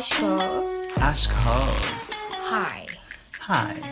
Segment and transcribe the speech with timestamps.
[0.00, 0.68] Aşkos.
[1.02, 2.14] Aşk House.
[2.50, 2.86] Hi.
[3.40, 3.82] Hi.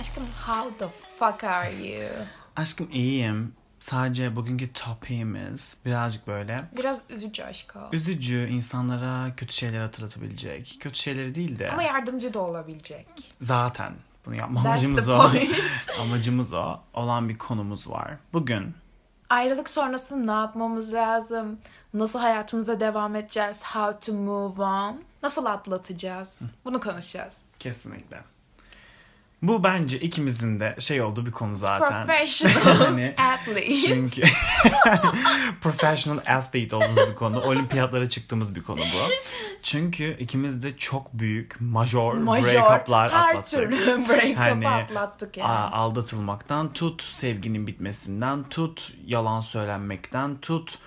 [0.00, 0.86] Aşkım how the
[1.18, 2.08] fuck are you?
[2.56, 3.52] Aşkım iyiyim.
[3.80, 7.78] Sadece bugünkü topiğimiz birazcık böyle Biraz üzücü aşko.
[7.92, 10.76] üzücü, insanlara kötü şeyler hatırlatabilecek.
[10.80, 13.06] Kötü şeyleri değil de Ama yardımcı da olabilecek.
[13.40, 13.92] zaten
[14.26, 15.18] bunu yapma That's amacımız the o.
[15.30, 15.60] point.
[16.00, 16.80] amacımız o.
[16.94, 18.16] Olan bir konumuz var.
[18.32, 18.74] Bugün
[19.30, 21.58] Ayrılık sonrası ne yapmamız lazım?
[21.94, 23.62] Nasıl hayatımıza devam edeceğiz?
[23.64, 25.02] How to move on?
[25.22, 26.40] Nasıl atlatacağız?
[26.64, 27.34] Bunu konuşacağız.
[27.58, 28.20] kesinlikle.
[29.42, 32.06] Bu bence ikimizin de şey olduğu bir konu zaten.
[32.06, 33.76] Professional athlete.
[33.86, 34.22] Çünkü
[35.62, 37.40] professional athlete olduğumuz bir konu.
[37.40, 39.08] Olimpiyatlara çıktığımız bir konu bu.
[39.62, 43.60] Çünkü ikimiz de çok büyük major, Major, break-up'lar her atlattık.
[43.60, 45.52] türlü break-up Hani, atlattık yani.
[45.52, 50.78] aldatılmaktan tut, sevginin bitmesinden tut, yalan söylenmekten tut.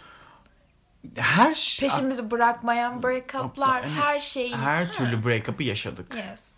[1.18, 4.56] Her şey Peşimizi bırakmayan break-up'lar, Yani her şeyi.
[4.56, 6.16] her türlü break-up'ı yaşadık.
[6.16, 6.52] Yes.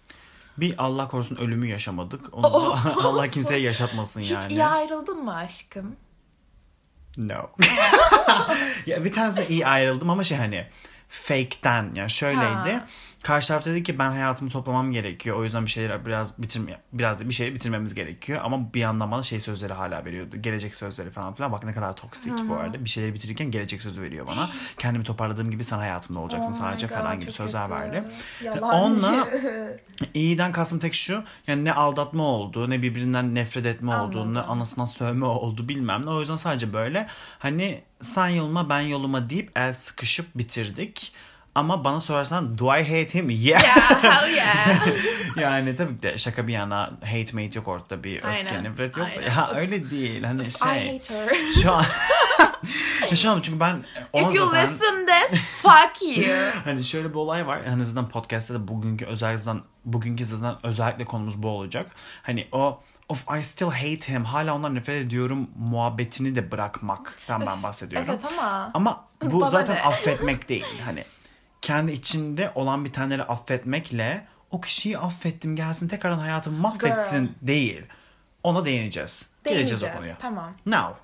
[0.57, 2.33] Bir Allah korusun ölümü yaşamadık.
[2.37, 2.49] Onu da
[3.03, 4.53] Allah kimseye yaşatmasın Hiç yani.
[4.53, 5.95] iyi ayrıldın mı aşkım?
[7.17, 7.49] No.
[8.85, 10.67] ya bir tanesi iyi ayrıldım ama şey hani
[11.09, 12.71] fake'ten yani şöyleydi.
[12.73, 12.87] Ha.
[13.23, 15.37] Karşı taraf dedi ki ben hayatımı toplamam gerekiyor.
[15.37, 18.39] O yüzden bir şeyler biraz bitirme biraz da bir şeyi bitirmemiz gerekiyor.
[18.43, 20.37] Ama bir yandan bana şey sözleri hala veriyordu.
[20.41, 21.51] Gelecek sözleri falan filan.
[21.51, 22.85] Bak ne kadar toksik bu arada.
[22.85, 24.49] Bir şeyleri bitirirken gelecek sözü veriyor bana.
[24.77, 27.73] Kendimi toparladığım gibi sen hayatımda olacaksın Oh sadece God, falan gibi sözler kötü.
[27.73, 28.03] verdi.
[28.43, 28.65] Yalancı.
[28.75, 29.27] Onunla
[30.13, 31.23] İyiden kastım tek şu.
[31.47, 36.09] Yani ne aldatma oldu, ne birbirinden nefret etme oldu, ne anasına sövme oldu bilmem ne.
[36.09, 37.07] O yüzden sadece böyle
[37.39, 41.13] hani sen yoluma ben yoluma deyip el sıkışıp bitirdik.
[41.55, 43.29] Ama bana sorarsan do I hate him?
[43.29, 43.63] Yeah.
[43.63, 44.87] Yeah, hell yeah.
[45.37, 49.07] yani tabii de şaka bir yana hate mate yok ortada bir öfke Aynen, nefret yok.
[49.17, 49.35] aynen.
[49.35, 50.23] Ya öyle değil.
[50.23, 50.97] Hani I şey.
[50.97, 51.51] hate her.
[51.61, 51.83] Şu an
[53.15, 56.35] şu an çünkü ben ona If you zaten listen this, fuck you.
[56.63, 57.65] Hani şöyle bir olay var.
[57.65, 59.51] Hani zaten podcast'te de bugünkü özellikle
[59.85, 61.91] bugünkü zaten özellikle konumuz bu olacak.
[62.23, 64.25] Hani o of I still hate him.
[64.25, 68.07] Hala ondan nefret ediyorum muhabbetini de bırakmaktan ben bahsediyorum.
[68.11, 68.71] Evet ama.
[68.73, 70.65] Ama bu Bana zaten affetmek değil.
[70.85, 71.03] Hani
[71.63, 77.81] kendi içinde olan bitenleri affetmekle o kişiyi affettim gelsin tekrardan hayatımı mahvetsin değil.
[78.43, 79.29] Ona değineceğiz.
[79.43, 80.17] Geleceğiz o Değineceğiz, konuya.
[80.17, 80.51] Tamam.
[80.65, 80.95] Now.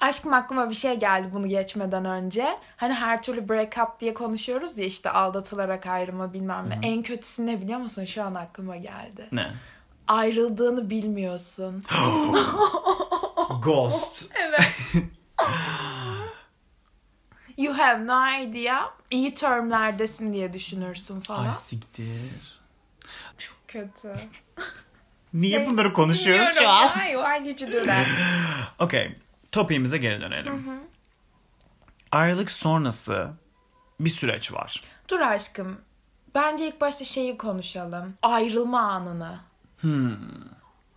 [0.00, 2.58] Aşkım aklıma bir şey geldi bunu geçmeden önce.
[2.76, 6.88] Hani her türlü break up diye konuşuyoruz ya işte aldatılarak ayrılma bilmem ne.
[6.88, 8.04] En kötüsü ne biliyor musun?
[8.04, 9.28] Şu an aklıma geldi.
[9.32, 9.52] Ne?
[10.08, 11.84] Ayrıldığını bilmiyorsun.
[13.62, 14.30] Ghost.
[14.40, 14.72] evet.
[17.56, 18.90] you have no idea.
[19.10, 21.46] İyi termlerdesin diye düşünürsün falan.
[21.46, 22.60] Ay siktir.
[23.68, 24.14] Kötü.
[25.34, 26.88] Niye bunları konuşuyoruz şu an?
[26.88, 28.06] Why, why did you do that?
[28.78, 29.16] Okey.
[29.52, 30.80] Topiğimize geri dönelim.
[32.12, 33.30] Ayrılık sonrası
[34.00, 34.82] bir süreç var.
[35.08, 35.80] Dur aşkım.
[36.34, 38.14] Bence ilk başta şeyi konuşalım.
[38.22, 39.40] Ayrılma anını.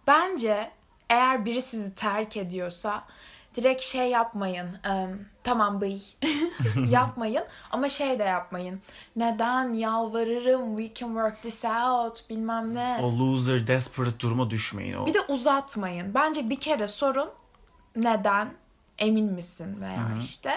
[0.08, 0.72] Bence
[1.10, 3.04] eğer biri sizi terk ediyorsa
[3.58, 4.68] direkt şey yapmayın.
[5.44, 6.00] tamam bıy.
[6.90, 8.82] yapmayın ama şey de yapmayın.
[9.16, 13.00] Neden yalvarırım we can work this out bilmem ne.
[13.04, 14.94] O loser, desperate duruma düşmeyin.
[14.94, 16.14] O Bir de uzatmayın.
[16.14, 17.30] Bence bir kere sorun
[17.96, 18.54] neden
[18.98, 20.54] emin misin veya işte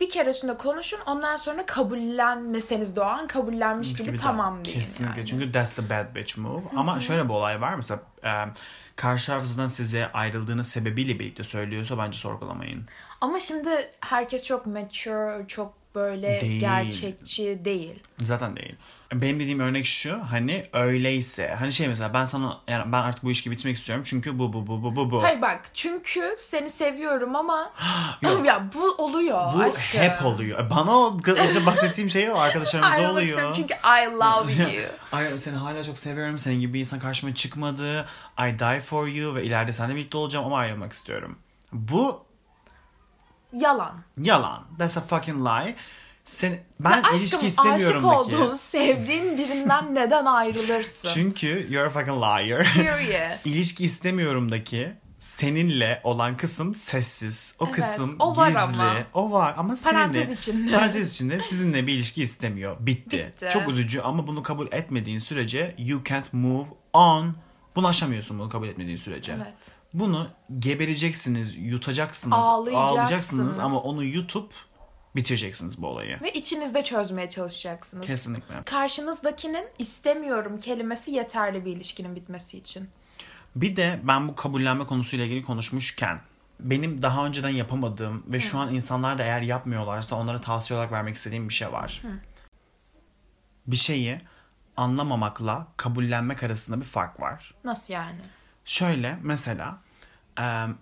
[0.00, 5.20] bir keresinde konuşun ondan sonra kabullenmeseniz de o an kabullenmiş gibi, gibi tamam deyin Kesinlikle.
[5.20, 5.28] yani.
[5.28, 6.62] Çünkü that's the bad bitch move.
[6.76, 7.74] Ama şöyle bir olay var.
[7.74, 8.30] Mesela e,
[8.96, 12.86] karşı tarafınızdan size ayrıldığınız sebebiyle birlikte söylüyorsa bence sorgulamayın.
[13.20, 16.60] Ama şimdi herkes çok mature, çok böyle Değil.
[16.60, 18.02] gerçekçi değil.
[18.20, 18.74] Zaten değil.
[19.14, 23.28] Benim dediğim örnek şu hani öyleyse hani şey mesela ben sana yani ben artık bu
[23.28, 25.22] ilişkiyi bitirmek istiyorum çünkü bu bu bu bu bu bu.
[25.22, 27.72] Hayır bak çünkü seni seviyorum ama
[28.22, 28.46] Yok.
[28.46, 30.00] ya bu oluyor Bu aşkım.
[30.00, 30.70] hep oluyor.
[30.70, 32.34] Bana o işte bahsettiğim şey o
[32.82, 33.54] istiyorum oluyor.
[33.54, 34.82] çünkü I love you.
[35.12, 36.38] Ay seni hala çok seviyorum.
[36.38, 38.06] Senin gibi bir insan karşıma çıkmadı.
[38.40, 41.38] I die for you ve ileride seninle birlikte olacağım ama ayrılmak istiyorum.
[41.72, 42.24] Bu
[43.52, 44.02] Yalan.
[44.22, 44.64] yalan.
[44.78, 45.74] That's a fucking lie.
[46.24, 51.08] Sen, ben aşkım ilişki aşık istemiyorum olduğun, sevdiğin birinden neden ayrılırsın?
[51.14, 52.74] Çünkü you're a fucking liar.
[52.74, 53.44] Period.
[53.44, 57.54] İlişki istemiyorumdaki seninle olan kısım sessiz.
[57.58, 58.60] O Evet, kısım o var gizli.
[58.60, 58.94] ama.
[59.14, 60.72] O var ama Parantez seninle, içinde.
[60.72, 62.76] Parantez içinde sizinle bir ilişki istemiyor.
[62.80, 63.32] Bitti.
[63.36, 63.48] Bitti.
[63.52, 67.36] Çok üzücü ama bunu kabul etmediğin sürece you can't move on.
[67.76, 69.32] Bunu aşamıyorsun bunu kabul etmediğin sürece.
[69.32, 69.77] Evet.
[69.94, 72.92] Bunu gebereceksiniz, yutacaksınız, Ağlayacaksınız.
[72.92, 74.52] ağlayacaksınız ama onu yutup
[75.16, 76.20] bitireceksiniz bu olayı.
[76.22, 78.06] Ve içinizde çözmeye çalışacaksınız.
[78.06, 78.62] Kesinlikle.
[78.64, 82.88] Karşınızdakinin istemiyorum kelimesi yeterli bir ilişkinin bitmesi için.
[83.56, 86.20] Bir de ben bu kabullenme konusuyla ilgili konuşmuşken
[86.60, 91.16] benim daha önceden yapamadığım ve şu an insanlar da eğer yapmıyorlarsa onlara tavsiye olarak vermek
[91.16, 92.02] istediğim bir şey var.
[93.66, 94.20] bir şeyi
[94.76, 97.54] anlamamakla kabullenmek arasında bir fark var.
[97.64, 98.20] Nasıl yani?
[98.68, 99.78] Şöyle mesela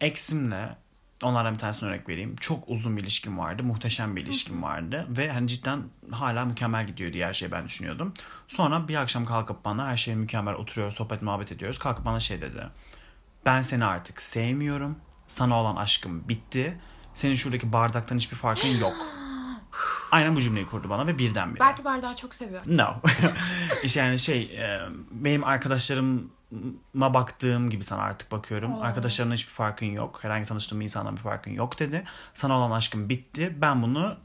[0.00, 0.77] eksimle
[1.23, 2.37] onlardan bir tanesini örnek vereyim.
[2.37, 3.62] Çok uzun bir ilişkim vardı.
[3.62, 5.06] Muhteşem bir ilişkim vardı.
[5.09, 8.15] Ve hani cidden hala mükemmel gidiyor diye her şeyi ben düşünüyordum.
[8.49, 11.79] Sonra bir akşam kalkıp bana her şey mükemmel oturuyoruz, sohbet muhabbet ediyoruz.
[11.79, 12.67] Kalkıp bana şey dedi.
[13.47, 14.97] Ben seni artık sevmiyorum.
[15.27, 16.81] Sana olan aşkım bitti.
[17.15, 18.94] Senin şuradaki bardaktan hiçbir farkın yok.
[20.11, 21.61] Aynen bu cümleyi kurdu bana ve birdenbire.
[21.61, 22.62] Belki bardağı çok seviyor.
[22.67, 22.94] No.
[23.83, 24.61] işte yani şey
[25.11, 25.44] benim
[26.53, 28.75] arkadaşlarıma baktığım gibi sana artık bakıyorum.
[28.75, 28.81] Oo.
[28.81, 30.19] Arkadaşlarımla hiçbir farkın yok.
[30.25, 32.05] Herhangi tanıştığım insandan bir farkın yok dedi.
[32.35, 33.57] Sana olan aşkım bitti.
[33.61, 34.17] Ben bunu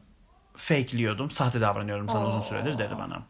[0.55, 1.31] fakeliyordum.
[1.31, 2.41] Sahte davranıyorum sana uzun Oo.
[2.41, 3.23] süredir dedi bana.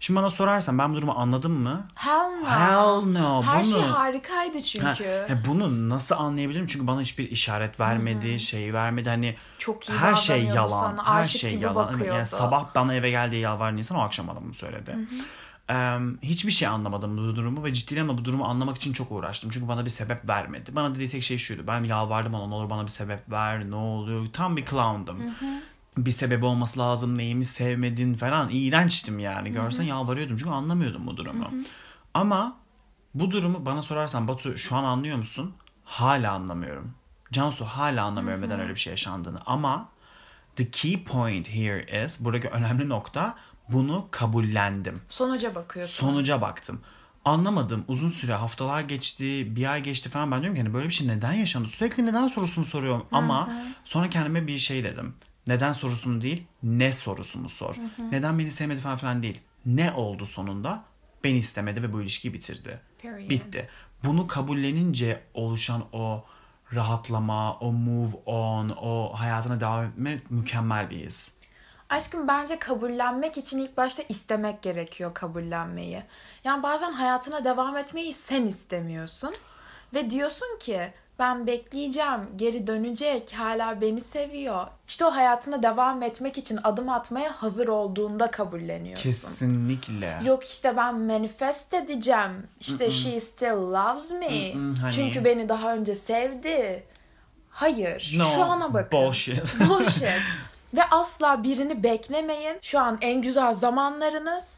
[0.00, 1.88] Şimdi bana sorarsan ben bu durumu anladım mı?
[1.94, 2.46] Hell no.
[2.46, 3.42] Hell no.
[3.42, 3.72] Her bunu...
[3.72, 5.04] şey harikaydı Ha, çünkü.
[5.04, 6.66] ya bunu nasıl anlayabilirim?
[6.66, 9.08] Çünkü bana hiçbir işaret vermedi, şey vermedi.
[9.08, 10.68] Hani Çok iyi her şey yalan.
[10.68, 11.14] sana.
[11.14, 11.74] Her şey yalan.
[11.74, 12.16] bakıyordu.
[12.16, 14.90] Yani sabah bana eve geldiği yalvaran insan o akşam bunu söyledi.
[14.90, 15.18] Eee,
[16.22, 19.50] hiçbir şey anlamadım bu durumu ve ciddi ama bu durumu anlamak için çok uğraştım.
[19.50, 20.74] Çünkü bana bir sebep vermedi.
[20.76, 21.66] Bana dediği tek şey şuydu.
[21.66, 24.26] Ben yalvardım ona ne olur bana bir sebep ver ne oluyor.
[24.32, 25.18] Tam bir clown'dım.
[25.96, 28.48] Bir sebebi olması lazım neyimi sevmedin falan.
[28.52, 29.52] İğrençtim yani.
[29.52, 31.50] Görsen yalvarıyordum çünkü anlamıyordum bu durumu.
[32.14, 32.56] Ama
[33.14, 35.54] bu durumu bana sorarsan Batu şu an anlıyor musun?
[35.84, 36.94] Hala anlamıyorum.
[37.32, 39.38] Cansu hala anlamıyorum neden öyle bir şey yaşandığını.
[39.46, 39.88] Ama
[40.56, 43.34] the key point here is buradaki önemli nokta
[43.68, 45.00] bunu kabullendim.
[45.08, 46.06] Sonuca bakıyorsun.
[46.06, 46.80] Sonuca baktım.
[47.24, 47.84] Anlamadım.
[47.88, 50.30] Uzun süre haftalar geçti, bir ay geçti falan.
[50.30, 51.68] Ben diyorum ki hani böyle bir şey neden yaşandı?
[51.68, 53.06] Sürekli neden sorusunu soruyorum.
[53.12, 53.52] Ama
[53.84, 55.14] sonra kendime bir şey dedim.
[55.46, 57.74] Neden sorusunu değil, ne sorusunu sor.
[58.10, 59.40] Neden beni sevmedi falan filan değil.
[59.66, 60.84] Ne oldu sonunda?
[61.24, 62.80] Beni istemedi ve bu ilişkiyi bitirdi.
[63.02, 63.30] Period.
[63.30, 63.68] Bitti.
[64.04, 66.24] Bunu kabullenince oluşan o
[66.74, 71.32] rahatlama, o move on, o hayatına devam etme mükemmel bir his.
[71.90, 76.02] Aşkım bence kabullenmek için ilk başta istemek gerekiyor kabullenmeyi.
[76.44, 79.34] Yani bazen hayatına devam etmeyi sen istemiyorsun.
[79.94, 80.80] Ve diyorsun ki
[81.18, 84.66] ben bekleyeceğim, geri dönecek, hala beni seviyor.
[84.88, 89.02] İşte o hayatına devam etmek için adım atmaya hazır olduğunda kabulleniyorsun.
[89.10, 90.20] Kesinlikle.
[90.24, 92.48] Yok işte ben manifest edeceğim.
[92.60, 94.26] İşte she still loves me.
[94.28, 94.92] Mm-mm, honey.
[94.92, 96.84] Çünkü beni daha önce sevdi.
[97.50, 98.14] Hayır.
[98.18, 98.98] No, Şu ana bakın.
[98.98, 99.54] bullshit.
[99.68, 100.02] Bullshit.
[100.74, 102.58] Ve asla birini beklemeyin.
[102.62, 104.56] Şu an en güzel zamanlarınız.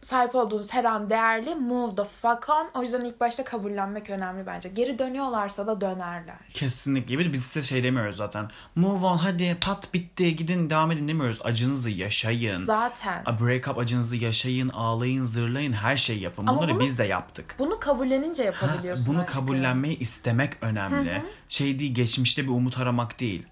[0.00, 1.54] Sahip olduğunuz her an değerli.
[1.54, 2.80] Move the fuck on.
[2.80, 4.68] O yüzden ilk başta kabullenmek önemli bence.
[4.68, 6.36] Geri dönüyorlarsa da dönerler.
[6.52, 7.18] Kesinlikle.
[7.18, 8.48] Bir de biz size şey demiyoruz zaten.
[8.74, 11.38] Move on hadi pat bitti gidin devam edin demiyoruz.
[11.44, 12.64] Acınızı yaşayın.
[12.64, 13.22] Zaten.
[13.26, 16.46] A break up acınızı yaşayın, ağlayın, zırlayın, her şeyi yapın.
[16.46, 17.56] Ama Bunları bunu- biz de yaptık.
[17.58, 19.40] Bunu kabullenince Ha, yapabiliyorsun bunu aşkım.
[19.40, 21.22] kabullenmeyi istemek önemli.
[21.48, 23.46] Şey değil, geçmişte bir umut aramak değil.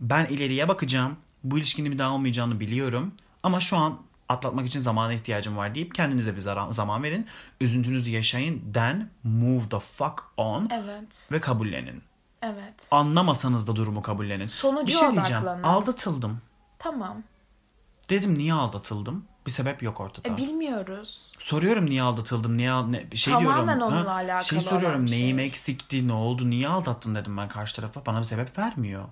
[0.00, 1.16] Ben ileriye bakacağım.
[1.44, 3.12] Bu ilişkinin bir daha olmayacağını biliyorum.
[3.42, 3.98] Ama şu an
[4.28, 6.40] atlatmak için zamana ihtiyacım var deyip kendinize bir
[6.70, 7.26] zaman verin.
[7.60, 8.72] Üzüntünüzü yaşayın.
[8.74, 11.28] Then move the fuck on Evet.
[11.32, 12.02] ve kabullenin.
[12.42, 12.88] Evet.
[12.90, 14.46] Anlamasanız da durumu kabullenin.
[14.46, 15.42] Sonuca bir şey diyeceğim.
[15.42, 15.62] odaklanın.
[15.62, 16.40] Aldatıldım.
[16.78, 17.22] Tamam.
[18.10, 19.24] Dedim niye aldatıldım?
[19.46, 20.28] Bir sebep yok ortada.
[20.28, 21.32] E, bilmiyoruz.
[21.38, 23.94] Soruyorum niye aldatıldım, niye ne, şey Tamamen diyorum.
[23.94, 25.20] onunla alakalı Şey soruyorum bir şey.
[25.20, 28.06] neyim eksikti, ne oldu, niye aldattın dedim ben karşı tarafa.
[28.06, 29.04] Bana bir sebep vermiyor.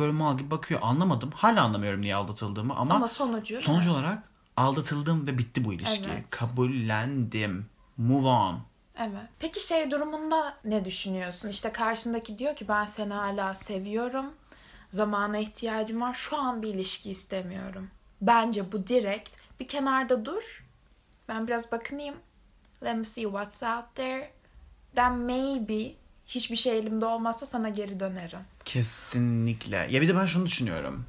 [0.00, 0.80] Böyle mal gibi bakıyor.
[0.82, 1.30] Anlamadım.
[1.34, 3.56] Hala anlamıyorum niye aldatıldığımı ama, Ama sonucu.
[3.56, 4.22] sonuç olarak
[4.56, 6.10] aldatıldım ve bitti bu ilişki.
[6.10, 6.30] Evet.
[6.30, 7.66] Kabullendim.
[7.96, 8.60] Move on.
[8.98, 9.28] Evet.
[9.38, 11.48] Peki şey durumunda ne düşünüyorsun?
[11.48, 14.26] İşte karşındaki diyor ki ben seni hala seviyorum.
[14.90, 16.14] Zamana ihtiyacım var.
[16.14, 17.90] Şu an bir ilişki istemiyorum.
[18.20, 19.30] Bence bu direkt
[19.60, 20.64] bir kenarda dur.
[21.28, 22.14] Ben biraz bakınayım.
[22.84, 24.30] Let me see what's out there.
[24.94, 25.94] Then maybe
[26.30, 28.38] hiçbir şey elimde olmazsa sana geri dönerim.
[28.64, 29.76] Kesinlikle.
[29.90, 31.06] Ya bir de ben şunu düşünüyorum.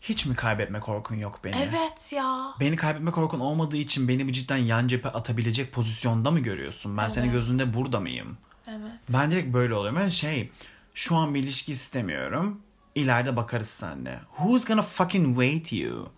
[0.00, 1.56] Hiç mi kaybetme korkun yok beni?
[1.56, 2.54] Evet ya.
[2.60, 6.96] Beni kaybetme korkun olmadığı için beni bir cidden yan cephe atabilecek pozisyonda mı görüyorsun?
[6.96, 7.34] Ben senin Evet.
[7.34, 8.38] gözünde burada mıyım?
[8.68, 8.92] Evet.
[9.12, 10.00] Ben direkt böyle oluyorum.
[10.00, 10.50] Ben şey
[10.94, 12.60] şu an bir ilişki istemiyorum.
[12.94, 14.20] İleride bakarız seninle.
[14.36, 16.08] Who's gonna fucking wait you?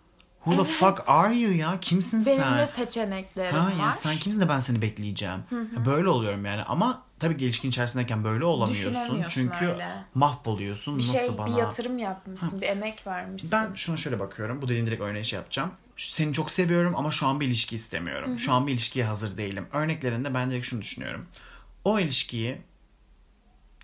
[0.45, 0.81] Who the Evet.
[0.81, 1.81] fuck are you ya?
[1.81, 2.59] Kimsin Benim sen?
[2.59, 3.73] de seçeneklerim Ha var.
[3.87, 5.41] ya sen kimsin de ben seni bekleyeceğim.
[5.77, 9.25] Ya Böyle oluyorum yani ama tabii ki ilişkin içerisindeyken böyle olamıyorsun.
[9.29, 10.05] Çünkü öyle.
[10.15, 10.99] mahvoluyorsun.
[10.99, 11.47] bir Nasıl şey, bana?
[11.47, 13.53] bir yatırım yapmışsın, bir emek vermişsin.
[13.53, 14.63] Ben şuna şöyle bakıyorum.
[14.63, 15.71] Bu dediğin direkt örneği şey yapacağım.
[15.97, 18.39] Seni çok seviyorum ama şu an bir ilişki istemiyorum.
[18.39, 19.67] Şu an bir ilişkiye hazır değilim.
[19.73, 21.27] Örneklerinde ben direkt şunu düşünüyorum.
[21.85, 22.59] O ilişkiyi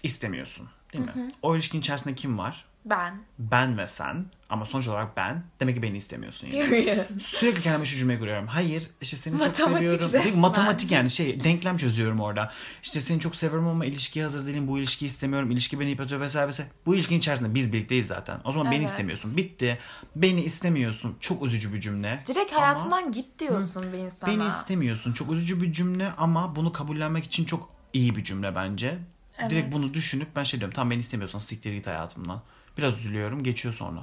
[0.02, 1.28] istemiyorsun değil mi?
[1.42, 2.64] O ilişkinin içerisinde kim var?
[2.90, 3.20] Ben.
[3.38, 5.42] Ben ve sen ama sonuç olarak ben.
[5.60, 7.04] Demek ki beni istemiyorsun yani.
[7.20, 8.46] Sürekli kendime şu cümleyi kuruyorum.
[8.46, 10.12] Hayır işte seni çok Matematik seviyorum.
[10.12, 10.38] resmen.
[10.38, 12.52] Matematik yani şey denklem çözüyorum orada.
[12.82, 14.68] İşte seni çok seviyorum ama ilişkiye hazır değilim.
[14.68, 15.50] Bu ilişkiyi istemiyorum.
[15.50, 16.70] İlişki beni yıpratıyor vesaire vesaire.
[16.86, 18.40] Bu ilişkinin içerisinde biz birlikteyiz zaten.
[18.44, 18.88] O zaman beni Evet.
[18.90, 19.36] istemiyorsun.
[19.36, 19.78] Bitti.
[20.16, 21.16] Beni istemiyorsun.
[21.20, 22.24] Çok üzücü bir cümle.
[22.26, 24.30] Direkt Ama hayatımdan git diyorsun bir insana.
[24.30, 25.12] Beni istemiyorsun.
[25.12, 28.98] Çok üzücü bir cümle ama bunu kabullenmek için çok iyi bir cümle bence.
[29.38, 29.50] Evet.
[29.50, 30.74] Direkt bunu düşünüp ben şey diyorum.
[30.74, 32.42] Tamam beni istemiyorsan siktir git hayatımdan.
[32.78, 33.42] Biraz üzülüyorum.
[33.42, 34.00] Geçiyor sonra.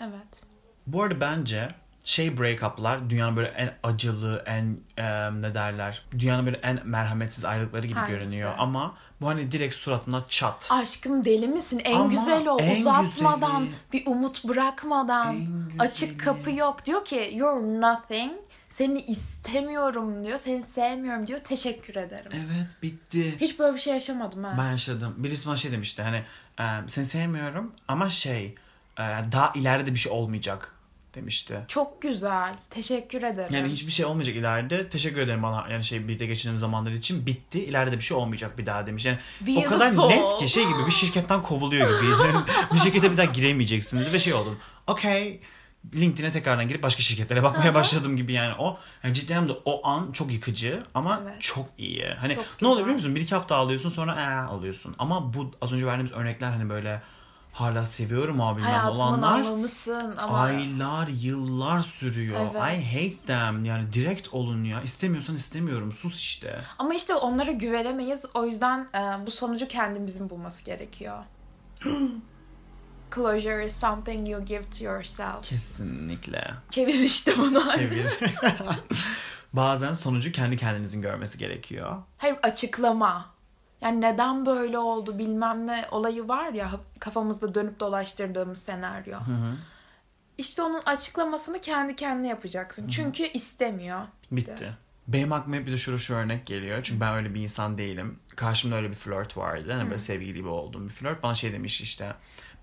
[0.00, 0.42] Evet.
[0.86, 1.68] Bu arada bence
[2.04, 7.86] şey break-up'lar dünyanın böyle en acılı, en e, ne derler, dünyanın böyle en merhametsiz ayrılıkları
[7.86, 8.18] gibi Hangisi?
[8.18, 8.54] görünüyor.
[8.58, 10.68] Ama bu hani direkt suratına çat.
[10.72, 11.80] Aşkım deli misin?
[11.84, 12.58] En Ama güzel o.
[12.60, 13.76] en Uzatmadan, güzeli.
[13.92, 15.34] bir umut bırakmadan.
[15.36, 15.78] En güzeli.
[15.78, 16.86] Açık kapı yok.
[16.86, 18.32] Diyor ki you're nothing.
[18.76, 20.38] Seni istemiyorum diyor.
[20.38, 21.38] Seni sevmiyorum diyor.
[21.38, 22.32] Teşekkür ederim.
[22.34, 23.36] Evet bitti.
[23.40, 24.54] Hiç böyle bir şey yaşamadım ha.
[24.58, 25.14] Ben yaşadım.
[25.16, 26.22] Birisi bana şey demişti hani
[26.60, 28.54] e, seni sevmiyorum ama şey
[28.98, 29.02] e,
[29.32, 30.74] daha ileride de bir şey olmayacak
[31.14, 31.60] demişti.
[31.68, 32.54] Çok güzel.
[32.70, 33.54] Teşekkür ederim.
[33.54, 34.88] Yani hiçbir şey olmayacak ileride.
[34.88, 37.64] Teşekkür ederim bana yani şey birlikte geçirdiğimiz zamanlar için bitti.
[37.64, 39.04] İleride bir şey olmayacak bir daha demiş.
[39.04, 39.18] Yani
[39.56, 40.08] o kadar Beautiful.
[40.08, 42.10] net ki şey gibi bir şirketten kovuluyor gibi.
[42.10, 42.38] Yani
[42.74, 44.58] bir şirkete bir daha giremeyeceksiniz ve şey oldum.
[44.86, 45.40] Okey.
[45.94, 50.12] LinkedIn'e tekrardan girip başka şirketlere bakmaya başladım gibi yani o yani cidden de o an
[50.12, 51.42] çok yıkıcı ama Evet.
[51.42, 52.06] çok iyi.
[52.20, 53.14] Hani Çok ne oluyor biliyor musun?
[53.14, 54.94] Bir iki hafta ağlıyorsun sonra ee oluyorsun.
[54.98, 57.02] Ama bu az önce verdiğimiz örnekler hani böyle
[57.52, 59.44] hala seviyorum abi bilmem Hayatımın olanlar
[60.18, 62.40] ama aylar yıllar sürüyor.
[62.40, 62.62] Evet.
[62.62, 63.64] I hate them.
[63.64, 64.82] Yani direkt olun ya.
[64.82, 65.92] İstemiyorsan istemiyorum.
[65.92, 66.60] Sus işte.
[66.78, 68.26] ama işte onlara güvenemeyiz.
[68.34, 71.18] O yüzden e, bu sonucu kendimizin bulması gerekiyor.
[73.16, 75.42] Closure is something you give to yourself.
[75.42, 76.54] Kesinlikle.
[76.70, 77.68] Çevir işte bunu.
[77.68, 78.18] Çevir.
[79.52, 81.96] Bazen sonucu kendi kendinizin görmesi gerekiyor.
[82.18, 83.36] Hayır açıklama.
[83.80, 86.70] Yani neden böyle oldu bilmem ne olayı var ya
[87.00, 89.18] kafamızda dönüp dolaştırdığımız senaryo.
[90.38, 92.88] İşte onun açıklamasını kendi kendine yapacaksın.
[92.88, 94.00] Çünkü istemiyor.
[94.30, 94.76] Bitti.
[95.08, 96.82] Benim aklıma hep bir de şu şu örnek geliyor.
[96.82, 98.18] Çünkü ben öyle bir insan değilim.
[98.36, 99.72] Karşımda öyle bir flört vardı.
[99.72, 101.22] Hani böyle sevgili gibi olduğum bir flört.
[101.22, 102.14] Bana şey demiş işte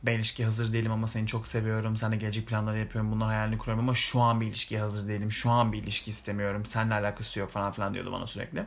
[0.03, 1.97] ben ilişkiye hazır değilim ama seni çok seviyorum.
[1.97, 3.11] Seninle gelecek planları yapıyorum.
[3.11, 5.31] Bunların hayalini kuruyorum ama şu an bir ilişkiye hazır değilim.
[5.31, 6.65] Şu an bir ilişki istemiyorum.
[6.65, 8.63] Seninle alakası yok falan filan diyordu bana sürekli.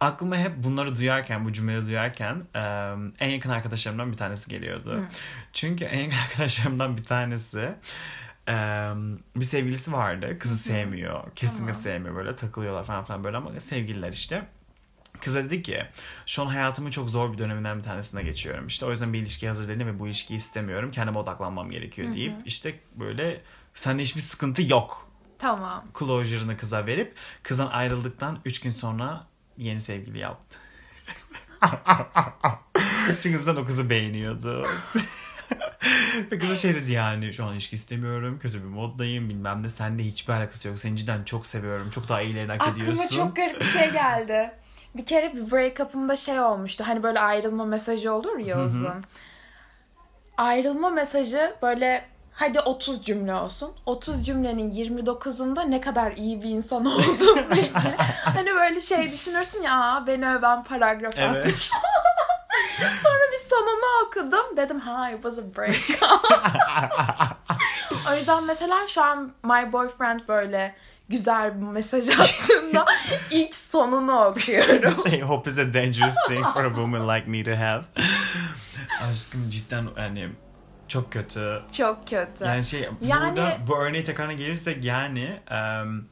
[0.00, 2.42] Aklıma hep bunları duyarken, bu cümleleri duyarken
[3.20, 5.00] en yakın arkadaşlarımdan bir tanesi geliyordu.
[5.52, 7.74] Çünkü en yakın arkadaşlarımdan bir tanesi
[9.36, 10.38] bir sevgilisi vardı.
[10.38, 11.30] Kızı sevmiyor.
[11.36, 11.82] Kesinlikle Tamam.
[11.82, 12.14] sevmiyor.
[12.14, 14.46] Böyle takılıyorlar falan filan böyle ama sevgililer işte.
[15.20, 15.82] Kıza dedi ki
[16.26, 18.66] şu an hayatımın çok zor bir döneminden bir tanesine geçiyorum.
[18.66, 20.90] İşte o yüzden bir ilişkiye hazır değilim ve bu ilişkiyi istemiyorum.
[20.90, 23.40] Kendime odaklanmam gerekiyor deyip işte böyle
[23.74, 25.08] sende hiçbir sıkıntı yok.
[25.38, 25.84] Tamam.
[25.98, 29.26] Closure'ını kıza verip kızdan ayrıldıktan 3 gün sonra
[29.58, 30.58] yeni sevgili yaptı.
[33.22, 34.66] Çünkü zaten o kızı beğeniyordu.
[36.32, 38.38] Ve kız da şey dedi yani şu an ilişki istemiyorum.
[38.38, 39.70] Kötü bir moddayım bilmem ne.
[39.70, 40.78] Seninle hiçbir alakası yok.
[40.78, 41.90] Seni cidden çok seviyorum.
[41.90, 43.04] Çok daha iyilerini hak ediyorsun.
[43.04, 44.50] Aklıma çok garip bir şey geldi.
[44.94, 46.84] Bir kere bir break-up'ımda şey olmuştu.
[46.86, 49.04] Hani böyle ayrılma mesajı olur ya uzun.
[50.36, 53.72] Ayrılma mesajı böyle hadi 30 cümle olsun.
[53.86, 57.96] 30 cümlenin 29'unda ne kadar iyi bir insan olduğumla ilgili.
[58.34, 61.54] hani böyle şey düşünürsün ya "Aa, beni öven paragraf Evet.
[63.02, 64.56] Sonra bir sonunu okudum.
[64.56, 65.76] Dedim ha it was a break.
[68.12, 70.74] o yüzden mesela şu an my boyfriend böyle
[71.08, 72.86] güzel bir mesaj attığında
[73.30, 74.94] ilk sonunu okuyorum.
[75.10, 77.82] şey hope is a dangerous thing for a woman like me to have.
[79.12, 80.28] Aşkım cidden yani
[80.88, 81.62] çok kötü.
[81.72, 82.44] Çok kötü.
[82.44, 86.08] Yani şey Yani- burada bu örneğe tekrarına gelirsek yani um,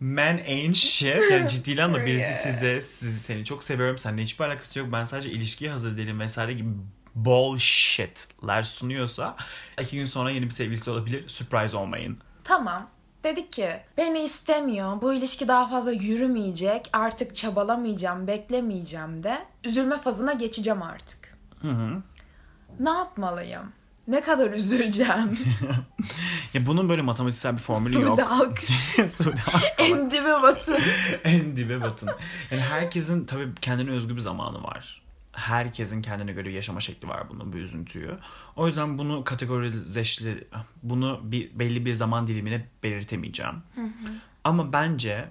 [0.00, 1.30] men ain't shit.
[1.30, 3.98] Yani ciddi anlamda birisi size, sizi seni çok seviyorum.
[3.98, 4.88] Seninle hiçbir alakası yok.
[4.92, 6.68] Ben sadece ilişkiye hazır değilim vesaire gibi
[7.14, 9.36] bullshitler sunuyorsa
[9.80, 11.28] iki gün sonra yeni bir sevgilisi olabilir.
[11.28, 12.18] Surprise olmayın.
[12.44, 12.90] Tamam.
[13.24, 15.02] Dedik ki beni istemiyor.
[15.02, 16.88] Bu ilişki daha fazla yürümeyecek.
[16.92, 19.46] Artık çabalamayacağım, beklemeyeceğim de.
[19.64, 21.18] Üzülme fazına geçeceğim artık.
[21.62, 22.02] Hı hı.
[22.80, 23.72] Ne yapmalıyım?
[24.08, 25.38] Ne kadar üzüleceğim?
[26.54, 28.18] Ya bunun böyle matematiksel bir formülü yok.
[28.20, 28.68] Alkış.
[29.14, 29.64] Suudi alkış.
[29.78, 30.76] en dibe batın.
[31.24, 32.08] en dibe batın.
[32.50, 35.02] Yani herkesin tabii kendine özgü bir zamanı var.
[35.38, 38.18] Herkesin kendine göre yaşama şekli var bunun bir üzüntüyü.
[38.56, 40.48] O yüzden bunu kategorizeşli,
[40.82, 43.62] bunu bir belli bir zaman dilimine belirtemeyeceğim.
[44.44, 45.28] Ama bence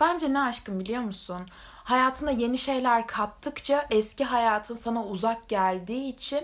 [0.00, 1.42] Bence ne aşkım biliyor musun?
[1.84, 6.40] Hayatına yeni şeyler kattıkça eski hayatın sana uzak geldiği için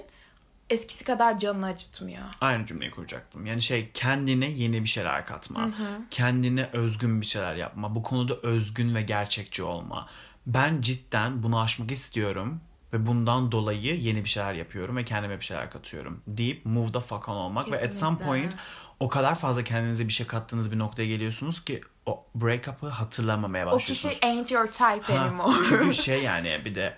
[0.70, 2.22] eskisi kadar canını acıtmıyor.
[2.40, 3.46] aynı cümleyi kuracaktım.
[3.46, 5.70] Yani şey kendine yeni bir şeyler katma.
[6.10, 7.94] Kendine özgün bir şeyler yapma.
[7.94, 10.08] Bu konuda özgün ve gerçekçi olma.
[10.46, 12.60] Ben cidden bunu aşmak istiyorum.
[12.92, 17.00] ve bundan dolayı yeni bir şeyler yapıyorum ve kendime bir şeyler katıyorum deyip move the
[17.00, 18.24] fuck on olmak ve at some Kesinlikle.
[18.26, 18.56] point
[19.00, 23.78] o kadar fazla kendinize bir şey kattığınız bir noktaya geliyorsunuz ki o break-up'ı hatırlamamaya O
[23.78, 24.18] kişi başlıyorsunuz.
[24.38, 25.58] ain't your type Ha, anymore.
[25.68, 26.96] çünkü şey yani bir de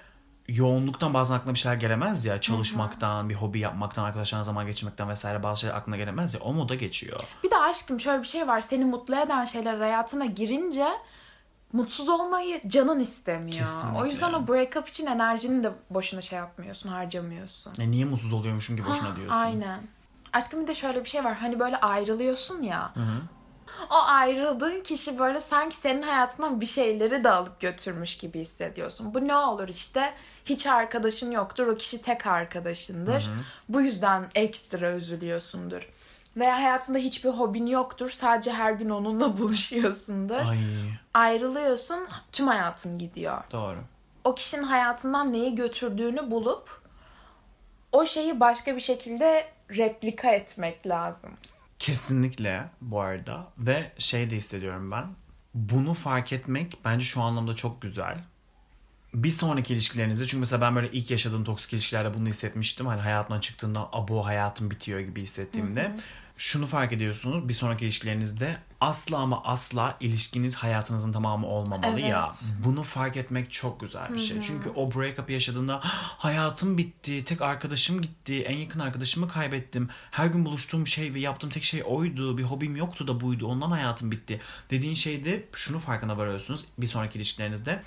[0.49, 5.43] yoğunluktan bazen aklına bir şeyler gelemez ya çalışmaktan, bir hobi yapmaktan, arkadaşlarla zaman geçirmekten vesaire
[5.43, 7.21] bazı şeyler aklına gelemez ya o moda geçiyor.
[7.45, 8.61] Bir de aşkım şöyle bir şey var.
[8.61, 10.87] Seni mutlu eden şeyler hayatına girince
[11.75, 13.67] mutsuz olmayı canın istemiyor.
[13.67, 14.03] Kesinlikle.
[14.03, 17.73] O yüzden o breakup için enerjini de boşuna şey yapmıyorsun, harcamıyorsun.
[17.79, 19.35] E niye mutsuz oluyormuşum ki boşuna diyorsun.
[19.35, 19.81] Aynen.
[20.33, 21.35] Aşkım bir de şöyle bir şey var.
[21.35, 22.93] Hani böyle ayrılıyorsun ya.
[23.91, 29.15] O ayrıldığın kişi böyle sanki senin hayatından bir şeyleri de alıp götürmüş gibi hissediyorsun.
[29.15, 30.15] Bu ne olur işte
[30.45, 31.67] hiç arkadaşın yoktur.
[31.67, 33.31] O kişi tek arkadaşındır.
[33.69, 35.89] Bu yüzden ekstra üzülüyorsundur.
[36.37, 38.11] Veya hayatında hiçbir hobin yoktur.
[38.11, 40.35] Sadece her gün onunla buluşuyorsundur.
[40.49, 40.59] Ay
[41.15, 42.01] Ayrılıyorsun.
[42.33, 43.79] Tüm hayatın gidiyor doğru.
[44.25, 46.81] o kişinin hayatından neyi götürdüğünü bulup
[47.93, 51.31] o şeyi başka bir şekilde replika etmek lazım.
[51.79, 55.05] Kesinlikle bu arada ve şey de hissediyorum ben.
[55.55, 58.19] Bunu fark etmek bence şu anlamda çok güzel.
[59.15, 62.87] Bir sonraki ilişkilerinizde çünkü mesela ben böyle ilk yaşadığım toksik ilişkilerde bunu hissetmiştim.
[62.87, 65.95] Hani hayatından çıktığında abo hayatım bitiyor gibi hissettiğimde.
[66.37, 72.31] Şunu fark ediyorsunuz bir sonraki ilişkilerinizde asla ama asla ilişkiniz hayatınızın tamamı olmamalı ya.
[72.31, 72.45] Evet.
[72.65, 74.41] Bunu fark etmek çok güzel bir şey.
[74.41, 75.81] Çünkü o breakup yaşadığında
[76.19, 79.89] hayatım bitti, tek arkadaşım gitti, en yakın arkadaşımı kaybettim.
[80.11, 82.39] Her gün buluştuğum şey ve yaptığım tek şey oydu.
[82.39, 83.47] Bir hobim yoktu da buydu.
[83.47, 84.41] Ondan hayatım bitti.
[84.71, 87.83] Dediğin şeyde şunu farkına varıyorsunuz bir sonraki ilişkilerinizde.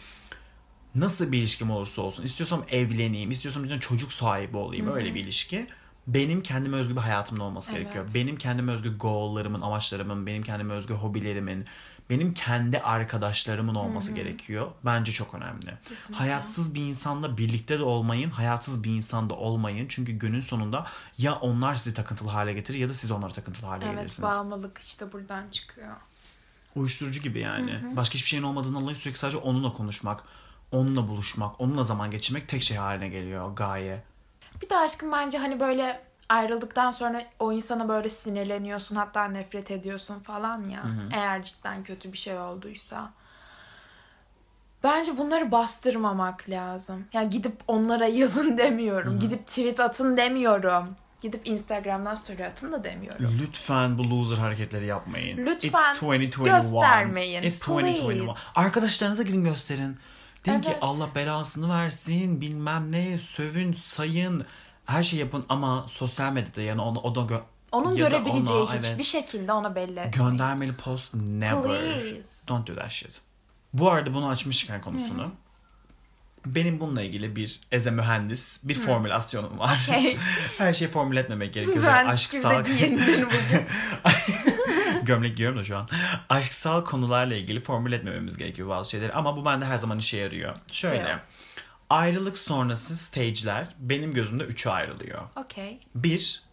[0.95, 2.23] Nasıl bir ilişkim olursa olsun.
[2.23, 4.91] istiyorsam evleneyim, istiyorsam bir çocuk sahibi olayım.
[4.91, 5.67] Öyle bir ilişki.
[6.07, 7.81] Benim kendime özgü bir hayatımda olması Evet.
[7.81, 8.05] gerekiyor.
[8.13, 11.65] Benim kendime özgü goal'larımın, amaçlarımın, benim kendime özgü hobilerimin,
[12.09, 14.71] benim kendi arkadaşlarımın olması gerekiyor.
[14.85, 15.73] Bence çok önemli.
[15.89, 16.15] Kesinlikle.
[16.15, 19.85] Hayatsız bir insanla birlikte de olmayın, hayatsız bir insanda olmayın.
[19.89, 20.85] Çünkü günün sonunda
[21.17, 24.29] ya onlar sizi takıntılı hale getirir ya da siz onları takıntılı hale Evet gelirsiniz.
[24.29, 25.95] bağımlılık işte buradan çıkıyor.
[26.75, 27.95] Uyuşturucu gibi yani.
[27.95, 30.23] Başka hiçbir şeyin olmadığını anlayıp sürekli sadece onunla konuşmak,
[30.71, 34.03] onunla buluşmak, onunla zaman geçirmek tek şey haline geliyor gaye.
[34.61, 40.19] Bir de aşkım bence hani böyle ayrıldıktan sonra o insana böyle sinirleniyorsun hatta nefret ediyorsun
[40.19, 40.83] falan ya.
[41.13, 43.11] Eğer cidden kötü bir şey olduysa.
[44.83, 47.05] Bence bunları bastırmamak lazım.
[47.13, 49.19] Yani gidip onlara yazın demiyorum.
[49.19, 50.95] Gidip tweet atın demiyorum.
[51.21, 53.37] Gidip Instagram'dan story atın da demiyorum.
[53.41, 55.37] Lütfen bu loser hareketleri yapmayın.
[55.37, 56.45] Lütfen It's 2021.
[56.51, 58.25] göstermeyin, It's 2021.
[58.25, 58.39] please.
[58.55, 59.97] Arkadaşlarınıza gidin gösterin.
[60.47, 60.77] Deyin ki Evet.
[60.81, 64.45] Allah belasını versin bilmem ne sövün sayın
[64.85, 68.73] her şey yapın ama sosyal medyada yani onu, o da gö- Onun ya görebileceği ona,
[68.75, 70.29] hiçbir evet, şekilde ona belli etmeyin.
[70.29, 71.63] göndermeli post never.
[72.01, 72.47] Please.
[72.47, 73.21] Don't do that shit.
[73.73, 75.31] Bu arada bunu açmışken konusunu.
[76.45, 79.85] Benim bununla ilgili bir eze mühendis bir formülasyonum var.
[79.89, 80.17] Okay.
[80.57, 81.77] Her şeyi formüle etmemek gerekiyor.
[81.77, 83.61] Mühendis aşksal giyindin bugün.
[85.07, 85.89] gömlek giyiyorum da şu an.
[86.29, 90.55] Aşksal konularla ilgili formüle etmememiz gerekiyor bazı şeyleri ama bu bende her zaman işe yarıyor.
[90.71, 91.09] Şöyle.
[91.09, 91.19] Evet.
[91.89, 95.21] Ayrılık sonrası stage'ler benim gözümde üçe ayrılıyor.
[95.35, 95.79] Okey.
[95.95, 96.43] Bir,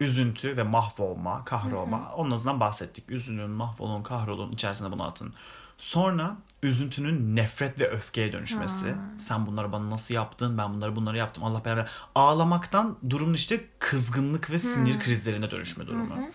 [0.00, 2.12] üzüntü ve mahvolma, kahrolma.
[2.16, 3.10] Onun azından bahsettik.
[3.10, 5.34] Üzülün, mahvolun, kahrolun içerisine bunu atın.
[5.78, 8.94] Sonra üzüntünün nefret ve öfkeye dönüşmesi.
[9.18, 10.58] Sen bunları bana nasıl yaptın?
[10.58, 11.44] Ben bunları bunları yaptım.
[11.44, 16.30] Allah beraber ağlamaktan durumun işte kızgınlık ve sinir krizlerine dönüşme durumu.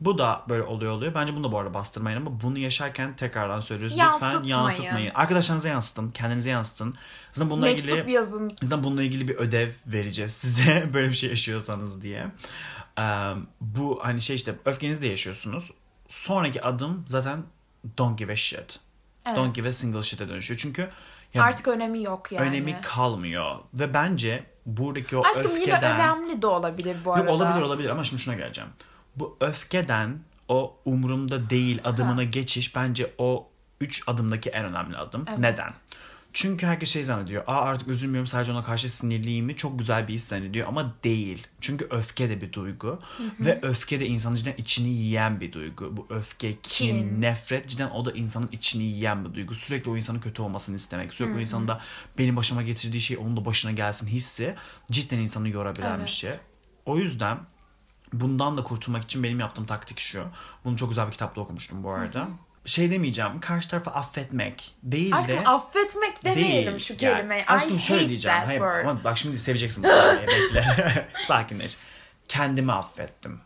[0.00, 1.14] Bu da böyle oluyor oluyor.
[1.14, 3.92] Bence bunu da bu arada bastırmayın ama bunu yaşarken tekrardan söylüyoruz.
[3.96, 4.44] Lütfen Yansıtmayın.
[4.44, 5.12] yansıtmayın.
[5.14, 6.10] Arkadaşlarınıza yansıtın.
[6.10, 6.94] Kendinize yansıtın.
[7.32, 8.52] Zaten bununla Mektup ilgili yazın.
[8.62, 12.26] Bizden bununla ilgili bir ödev vereceğiz size böyle bir şey yaşıyorsanız diye.
[12.98, 13.02] Ee,
[13.60, 15.70] bu hani şey işte öfkenizde yaşıyorsunuz.
[16.08, 17.42] Sonraki adım zaten
[17.98, 18.80] don't give a shit.
[19.26, 19.36] Evet.
[19.36, 20.60] Don't give a single shit'e dönüşüyor.
[20.60, 20.88] Çünkü
[21.34, 22.48] ya Artık önemi yok yani.
[22.48, 23.56] önemi kalmıyor.
[23.74, 25.94] Ve bence buradaki o Aşkım yine öfkeden...
[25.94, 27.32] önemli de olabilir bu Yok arada.
[27.32, 28.70] olabilir olabilir ama şimdi şuna geleceğim.
[29.16, 33.48] Bu öfkeden o umurumda değil adımına geçiş bence o
[33.80, 35.24] üç adımdaki en önemli adım.
[35.28, 35.38] Evet.
[35.38, 35.70] Neden?
[36.32, 37.44] Çünkü herkes şey zannediyor.
[37.46, 39.54] Aa artık üzülmüyorum sadece ona karşı sinirliyim?
[39.54, 41.46] Çok güzel bir his zannediyor ama değil.
[41.60, 43.00] Çünkü öfke de bir duygu.
[43.40, 45.96] Ve öfke de insanın cidden içini yiyen bir duygu.
[45.96, 47.20] Bu öfke, kin, Kin.
[47.20, 49.54] nefret cidden o da insanın içini yiyen bir duygu.
[49.54, 51.14] Sürekli o insanın kötü olmasını istemek.
[51.14, 51.80] Sürekli o insanın da
[52.18, 54.54] benim başıma getirdiği şey onun da başına gelsin hissi
[54.90, 56.08] cidden insanı yorabilen bir Evet.
[56.08, 56.30] şey.
[56.86, 57.38] O yüzden
[58.20, 60.24] bundan da kurtulmak için benim yaptığım taktik şu.
[60.64, 62.28] Bunu çok güzel bir kitapta okumuştum bu arada.
[62.66, 63.40] Şey demeyeceğim.
[63.40, 66.84] Karşı tarafı affetmek değil Aşkım de affetmek demeyelim değil.
[66.84, 67.44] şu Yani kelimeyi.
[67.46, 68.38] aşkım I şöyle diyeceğim.
[68.44, 70.26] Hayır, ama bak şimdi seveceksin bu kelimeyi.
[70.54, 71.08] Bekle.
[71.26, 71.76] Sakinleş.
[72.28, 73.40] Kendimi affettim.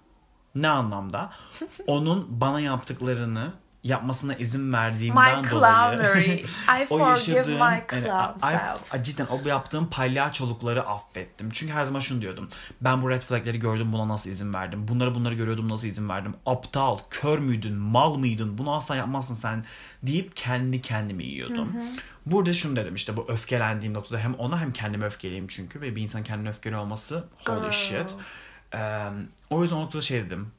[0.54, 1.30] Ne anlamda?
[1.86, 3.52] Onun bana yaptıklarını
[3.84, 6.46] yapmasına izin verdiğimden My dolayı.
[6.80, 8.58] I o yaşadığım my yani,
[9.00, 11.50] I- cidden o yaptığım palyaçolukları affettim.
[11.52, 12.48] Çünkü her zaman şunu diyordum.
[12.80, 14.88] Ben bu red flagleri gördüm buna nasıl izin verdim?
[14.88, 16.34] Bunları bunları görüyordum nasıl izin verdim?
[16.46, 18.58] Aptal, kör müydün, mal mıydın?
[18.58, 19.64] Bunu asla yapmazsın sen
[20.02, 21.68] deyip kendi kendimi yiyordum.
[22.26, 26.02] Burada şunu dedim işte bu öfkelendiğim noktada hem ona hem kendime öfkeliyim çünkü ve bir
[26.02, 28.14] insan kendine öfkeli olması holy shit.
[28.74, 29.08] Ee,
[29.50, 30.52] o yüzden o noktada şey dedim.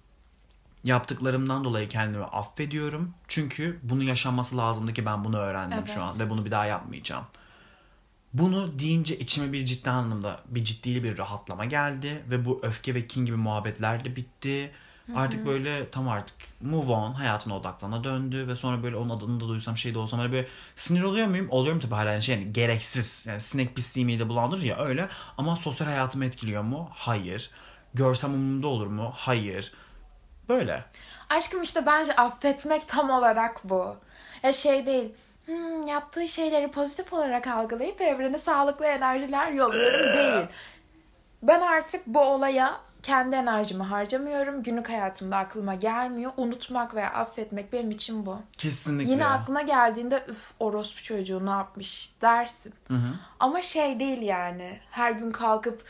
[0.84, 3.14] Yaptıklarımdan dolayı kendimi affediyorum.
[3.28, 5.92] Çünkü bunun yaşanması lazımdı ki ben bunu öğrendim Evet.
[5.94, 7.26] şu an ve bunu bir daha yapmayacağım.
[8.34, 13.08] Bunu deyince içime bir ciddi anlamda bir ciddi bir rahatlama geldi ve bu öfke ve
[13.08, 14.72] kin gibi muhabbetler de bitti.
[15.16, 19.48] Artık böyle tam artık move on hayatına odaklana döndü ve sonra böyle onun adını da
[19.48, 21.48] duysam şey de olsam hani böyle sinir oluyor muyum?
[21.50, 25.88] Oluyorum tabii hala şey yani gereksiz yani sinek pisliği mide bulandırır ya öyle ama sosyal
[25.88, 26.90] hayatımı etkiliyor mu?
[26.94, 27.50] Hayır.
[27.94, 29.12] Görsem umurumda olur mu?
[29.16, 29.74] Hayır.
[30.50, 30.84] Böyle.
[31.30, 33.96] Aşkım işte bence affetmek tam olarak bu.
[34.44, 35.14] Ya şey değil.
[35.46, 40.46] Hmm, yaptığı şeyleri pozitif olarak algılayıp evrene sağlıklı enerjiler yolluyorum değil.
[41.44, 44.64] Ben artık bu olaya kendi enerjimi harcamıyorum.
[44.64, 46.32] Günlük hayatımda aklıma gelmiyor.
[46.38, 48.40] Unutmak veya affetmek benim için bu.
[48.58, 49.12] Kesinlikle.
[49.12, 52.74] Yine aklına geldiğinde üf orospu çocuğu ne yapmış dersin.
[53.40, 54.80] Ama şey değil yani.
[54.92, 55.84] Her gün kalkıp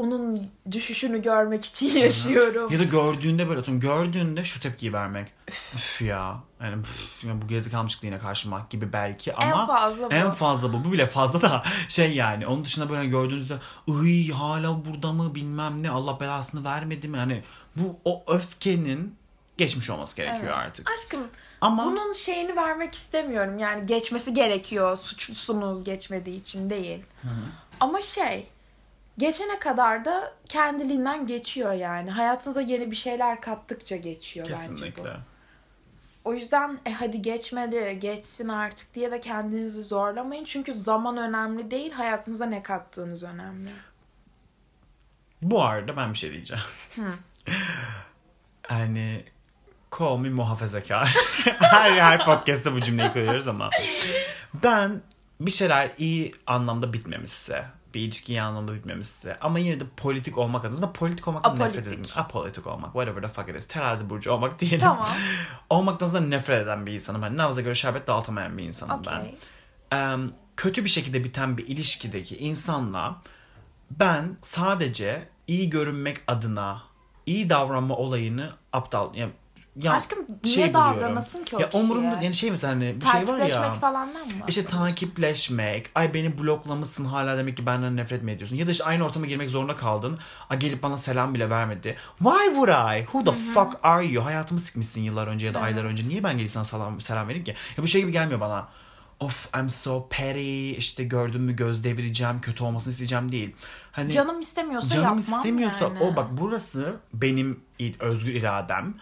[0.00, 2.72] onun düşüşünü görmek için yaşıyorum.
[2.72, 5.32] Ya da gördüğünde böyle atıyorum gördüğünde şu tepkiyi vermek.
[5.74, 6.36] Üf ya.
[6.62, 10.14] Yani üf, ya bu gerizekalı çıktı yine karşıma gibi belki ama En fazla bu.
[10.14, 10.84] en fazla bu.
[10.84, 12.46] Bu bile fazla da şey yani.
[12.46, 13.58] Onun dışında böyle gördüğünüzde
[13.88, 17.16] ıy hala burada mı bilmem ne Allah belasını vermedi mi?
[17.16, 17.42] Hani
[17.76, 19.14] bu o öfkenin
[19.56, 20.66] geçmiş olması gerekiyor Evet.
[20.66, 20.90] artık.
[20.90, 21.20] Aşkım
[21.60, 23.58] Ama bunun şeyini vermek istemiyorum.
[23.58, 24.96] Yani geçmesi gerekiyor.
[24.96, 27.02] Suçlusunuz geçmediği için değil.
[27.80, 28.46] Ama şey
[29.20, 32.10] geçene kadar da kendiliğinden geçiyor yani.
[32.10, 34.74] Hayatınıza yeni bir şeyler kattıkça geçiyor bence bu.
[34.74, 35.16] kesinlikle.
[36.24, 40.44] O yüzden e hadi geçmedi, geçsin artık diye de kendinizi zorlamayın.
[40.44, 43.70] Çünkü zaman önemli değil, hayatınıza ne kattığınız önemli.
[45.42, 46.64] Bu arada ben bir şey diyeceğim.
[48.70, 49.24] yani
[49.98, 51.06] call me muhafazakar.
[51.60, 53.70] her, her podcast'ta bu cümleyi koyuyoruz ama.
[54.54, 55.02] Ben
[55.40, 60.64] bir şeyler iyi anlamda bitmemişse, bir ilişki iyi anlamda bitmemişse ama yine de politik olmak
[60.64, 61.92] adına politik olmaktan nefret Apolitik.
[61.92, 62.04] ederim.
[62.16, 63.66] Apolitik olmak, whatever the fuck it is.
[63.68, 64.80] Terazi burcu olmak diyelim.
[64.80, 65.08] Tamam.
[65.70, 67.22] Olmaktan da nefret eden bir insanım.
[67.22, 69.34] Ben nabza göre şerbet dağıtamayan bir insanım ben Okey.
[69.92, 73.22] em, kötü bir şekilde biten bir ilişkideki insanla
[73.90, 76.82] ben sadece iyi görünmek adına
[77.26, 79.32] iyi davranma olayını aptal yani
[79.82, 82.24] ya Aşkım niye davranasın ki o ya umurumda kişiye?
[82.24, 84.32] yani şey mesela hani bir şey var Takipleşmek ya falandan mı?
[84.48, 85.90] işte takipleşmek.
[85.94, 88.56] Ay beni bloklamışsın hala demek ki benden nefret mi ediyorsun?
[88.56, 90.18] Ya da işte aynı ortama girmek zorunda kaldın.
[90.50, 91.96] A gelip bana selam bile vermedi.
[92.18, 93.02] Why would I?
[93.04, 94.24] Who the fuck are you?
[94.24, 95.90] Hayatımı sikmişsin yıllar önce ya da aylar Evet.
[95.92, 96.08] önce.
[96.08, 97.54] Niye ben gelip sana selam, selam vereyim ki?
[97.76, 98.68] Ya bu şey gibi gelmiyor bana.
[99.20, 100.72] Of I'm so petty.
[100.72, 103.56] İşte gördün mü göz devireceğim kötü olmasını isteyeceğim değil.
[103.92, 105.98] Hani Canım istemiyorsa Canım yapmam istemiyorsa yani.
[106.02, 107.60] o bak burası benim
[108.00, 108.94] özgür iradem.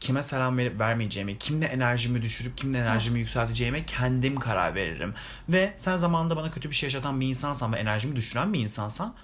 [0.00, 5.14] Kime selam verip vermeyeceğimi, kimle enerjimi düşürüp kimle enerjimi yükselteceğime kendim karar veririm.
[5.48, 9.14] Ve sen zamanında bana kötü bir şey yaşatan bir insansan ve enerjimi düşüren bir insansan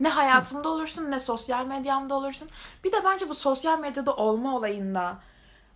[0.00, 2.48] Ne hayatımda olursun ne sosyal medyamda olursun.
[2.84, 5.18] Bir de bence bu sosyal medyada olma olayında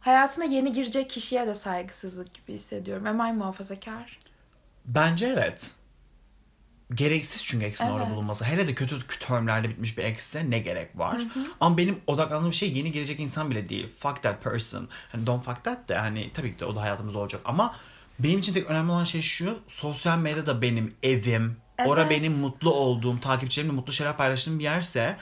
[0.00, 3.06] hayatına yeni girecek kişiye de saygısızlık gibi hissediyorum.
[3.06, 4.18] Am I muhafazakar?
[4.86, 5.70] bence evet.
[6.94, 8.14] Gereksiz çünkü eksin orada Evet.
[8.14, 8.44] bulunması.
[8.44, 11.20] Hele de kötü termlerle bitmiş bir ekse ne gerek var?
[11.60, 13.88] Ama benim odaklandığım şey yeni gelecek insan bile değil.
[14.00, 14.88] Fuck that person.
[15.12, 17.76] Hani don't fuck that de hani tabii ki de o da hayatımızda olacak ama
[18.18, 19.58] benim için tek önemli olan şey şu.
[19.66, 21.56] Sosyal medyada benim evim.
[21.84, 22.10] Ora Evet.
[22.10, 25.16] benim mutlu olduğum, takipçilerimle mutlu şeyler paylaştığım bir yerse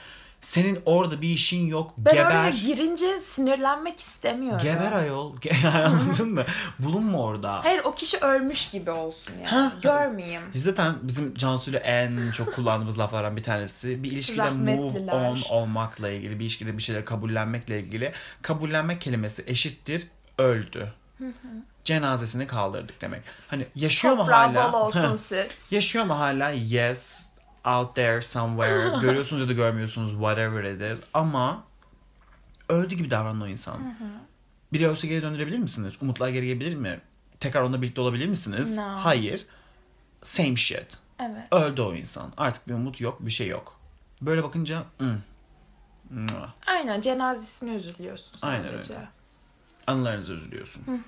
[0.45, 1.93] senin orada bir işin yok.
[1.97, 2.25] Ben geber.
[2.25, 4.59] oraya girince sinirlenmek istemiyorum.
[4.63, 5.35] Geber ayol.
[5.65, 6.45] Anladın mı?
[6.79, 7.63] Bulunma orada.
[7.63, 9.47] Hayır o kişi ölmüş gibi olsun yani.
[9.47, 9.71] Ha.
[9.81, 10.41] Görmeyeyim.
[10.55, 16.39] Zaten bizim Cansu'yla en çok kullandığımız laflardan bir tanesi bir ilişkide move on olmakla ilgili,
[16.39, 18.13] bir ilişkide bir şeyleri kabullenmekle ilgili.
[18.41, 20.93] Kabullenmek kelimesi eşittir öldü.
[21.83, 23.21] Cenazesini kaldırdık demek.
[23.47, 24.73] Hani yaşıyor mu hala?
[24.73, 25.71] bol olsun siz.
[25.71, 26.49] yaşıyor mu hala?
[26.49, 27.34] Yes.
[27.65, 28.97] Out there somewhere.
[29.01, 30.11] Görüyorsunuz ya da görmüyorsunuz.
[30.11, 31.03] Whatever it is.
[31.13, 31.63] Ama
[32.69, 33.95] öldü gibi davranan o insan.
[34.73, 35.93] Biri ölse geri döndürebilir misiniz?
[36.01, 37.01] Umutlar geri gelebilir mi?
[37.39, 38.77] Tekrar onunla birlikte olabilir misiniz?
[38.77, 38.83] No.
[38.83, 39.45] Hayır.
[40.21, 40.97] Same shit.
[41.19, 41.47] Evet.
[41.53, 42.33] Öldü o insan.
[42.37, 43.79] Artık bir umut yok, bir şey yok.
[44.21, 44.83] Böyle bakınca.
[46.09, 46.53] Mua.
[46.67, 48.47] Aynen cenazesine üzülüyorsun sadece.
[48.67, 49.07] Aynen öyle.
[49.87, 51.03] anılarınıza üzülüyorsun.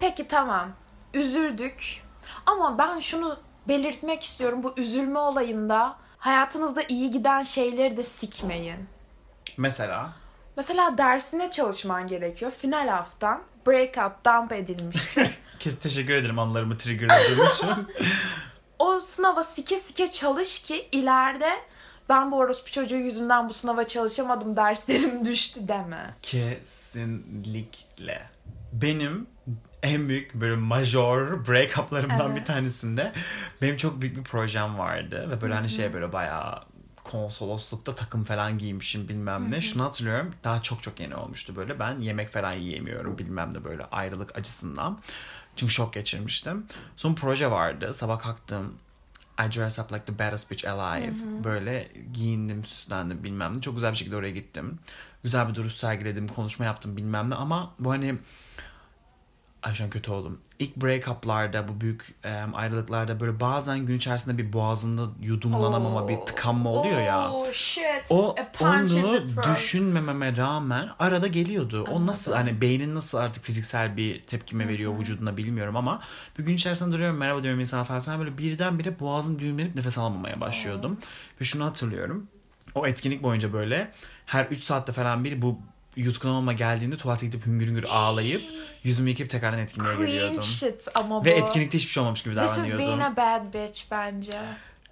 [0.00, 0.68] Peki tamam.
[1.14, 2.02] Üzüldük.
[2.46, 4.62] Ama ben şunu belirtmek istiyorum.
[4.62, 8.88] Bu üzülme olayında hayatınızda iyi giden şeyleri de sikmeyin.
[9.56, 10.12] Mesela
[10.56, 12.50] Mesela dersine çalışman gerekiyor.
[12.50, 15.14] Final haftan breakout dump edilmiş.
[15.82, 17.68] Teşekkür ederim anılarımı triggerladığım için.
[18.78, 21.50] o sınava sike sike çalış ki ileride
[22.08, 26.14] ben bu orospu çocuğu yüzünden bu sınava çalışamadım derslerim düştü deme.
[26.22, 28.22] Kesinlikle.
[28.72, 29.26] Benim
[29.84, 32.40] en büyük böyle major break-up'larımdan Evet.
[32.40, 33.12] bir tanesinde
[33.62, 36.62] benim çok büyük bir projem vardı ve böyle hani şey böyle bayağı
[37.04, 39.60] konsoloslukta takım falan giymişim bilmem ne.
[39.60, 41.78] Şunu hatırlıyorum daha çok çok yeni olmuştu böyle.
[41.78, 45.00] Ben yemek falan yiyemiyorum bilmem ne böyle ayrılık acısından.
[45.56, 46.66] Çünkü şok geçirmiştim.
[46.96, 47.94] Son proje vardı.
[47.94, 48.74] Sabah kalktım.
[49.38, 51.12] I dress up like the baddest bitch alive.
[51.44, 53.60] Böyle giyindim, süslendim bilmem ne.
[53.60, 54.78] Çok güzel bir şekilde oraya gittim.
[55.22, 57.34] Güzel bir duruş sergiledim, konuşma yaptım bilmem ne.
[57.34, 58.14] Ama bu hani...
[59.64, 60.40] Ay şu an kötü oldum.
[60.58, 66.70] İlk break-up'larda, bu büyük em, ayrılıklarda böyle bazen gün içerisinde bir boğazında yudumlanamama, bir tıkanma
[66.70, 67.30] oluyor ya.
[67.32, 68.04] Oh shit.
[68.10, 69.20] O onu
[69.54, 71.86] düşünmememe rağmen arada geliyordu.
[71.90, 72.48] O nasıl Anladım.
[72.48, 76.00] hani beynin nasıl artık fiziksel bir tepkime veriyor vücuduna bilmiyorum ama
[76.38, 80.98] bir gün içerisinde duruyorum merhaba diyorum insana falan böyle birdenbire boğazım düğümlenip nefes alamamaya başlıyordum.
[81.40, 82.28] Ve şunu hatırlıyorum.
[82.74, 83.92] O etkinlik boyunca böyle
[84.26, 85.58] her 3 saatte falan bir bu
[85.96, 88.42] yutkunamama geldiğinde tuvalete gidip hüngür hüngür ağlayıp
[88.82, 90.42] yüzümü yıkayıp tekrardan etkinliğe Queen geliyordum.
[90.42, 91.24] shit ama bu.
[91.24, 92.86] Ve etkinlikte hiçbir şey olmamış gibi This is davranıyordum.
[92.86, 94.38] being a bad bitch bence.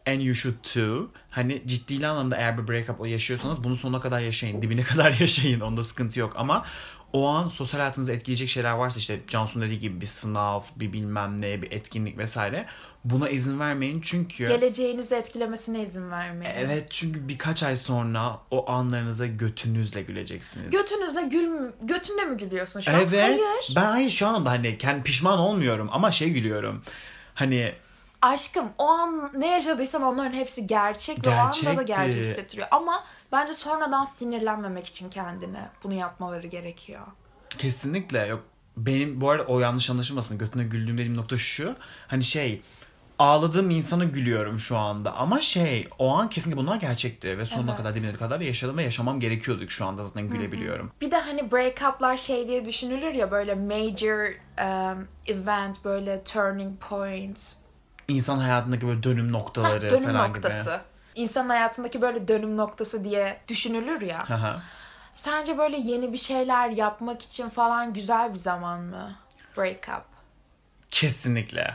[0.07, 1.11] And you should too.
[1.31, 4.63] Hani ciddi anlamda eğer bir breakup yaşıyorsanız bunu sonuna kadar yaşayın.
[4.63, 5.61] Dibine kadar yaşayın.
[5.61, 6.33] Onda sıkıntı yok.
[6.37, 6.65] Ama
[7.13, 11.41] o an sosyal hayatınızı etkileyecek şeyler varsa işte Cansu'nun dediği gibi bir sınav, bir bilmem
[11.41, 12.67] ne, bir etkinlik vesaire.
[13.05, 14.49] Buna izin vermeyin çünkü...
[14.49, 16.55] Geleceğinizi etkilemesine izin vermeyin.
[16.57, 20.71] Evet çünkü birkaç ay sonra o anlarınıza götünüzle güleceksiniz.
[20.71, 23.01] Götünüzle gül götünle mi gülüyorsun şu an?
[23.01, 23.23] evet.
[23.23, 23.73] Hayır.
[23.77, 26.83] Ben hayır şu anda hani kendi pişman olmuyorum ama şey gülüyorum.
[27.35, 27.73] Hani
[28.23, 31.43] Aşkım o an ne yaşadıysan onların hepsi gerçek ve o anda
[31.77, 31.85] da Gerçekti.
[31.87, 32.69] gerçek hissettiriyor.
[32.71, 37.01] Ama bence sonradan sinirlenmemek için kendine bunu yapmaları gerekiyor.
[37.59, 38.43] Kesinlikle yok.
[38.77, 40.39] Benim bu arada o yanlış anlaşılmasın.
[40.39, 41.77] Götüne güldüğüm dediğim nokta şu.
[42.09, 42.63] Hani şey
[43.19, 45.15] ağladığım insana gülüyorum şu anda.
[45.17, 47.39] Ama şey o an kesinlikle bunlar gerçekti.
[47.39, 47.79] Ve sonuna Evet.
[47.79, 49.69] kadar dibine kadar yaşadım ve yaşamam gerekiyordu.
[49.69, 50.93] Şu anda zaten gülebiliyorum.
[51.01, 54.27] Bir de hani break-up'lar şey diye düşünülür ya böyle major
[54.61, 57.55] um, event böyle turning points.
[58.13, 60.71] İnsan hayatındaki böyle dönüm noktaları dönüm falan noktası.
[60.71, 61.23] gibi.
[61.23, 64.29] İnsan hayatındaki böyle dönüm noktası diye düşünülür ya.
[64.29, 64.57] Hı.
[65.15, 69.17] Sence böyle yeni bir şeyler yapmak için falan güzel bir zaman mı?
[69.57, 70.03] Break-up.
[70.91, 71.75] Kesinlikle.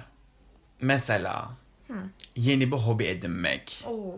[0.81, 1.49] Mesela
[2.35, 3.83] yeni bir hobi edinmek.
[3.85, 4.15] Oo.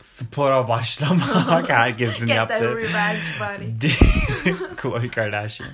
[0.00, 2.76] Spora başlamak herkesin Get that yaptığı.
[4.76, 5.70] Khloe Kardashian.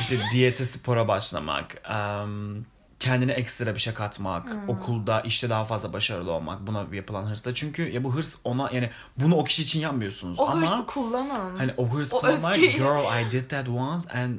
[0.00, 1.82] işte diyete spora başlamak.
[1.90, 2.66] em,
[3.00, 4.44] kendine ekstra bir şey katmak.
[4.50, 4.68] Hmm.
[4.68, 6.66] Okulda işte daha fazla başarılı olmak.
[6.66, 7.54] Buna yapılan hırsla.
[7.54, 10.38] Çünkü ya bu hırs ona yani bunu o kişi için yapmıyorsunuz.
[10.38, 11.58] O Ama hırsı kullanın.
[11.58, 12.72] hani o hırs o kullanmak öfkeyi.
[12.72, 14.38] girl I did that once and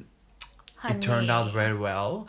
[0.75, 2.27] Hani- it turned out very well.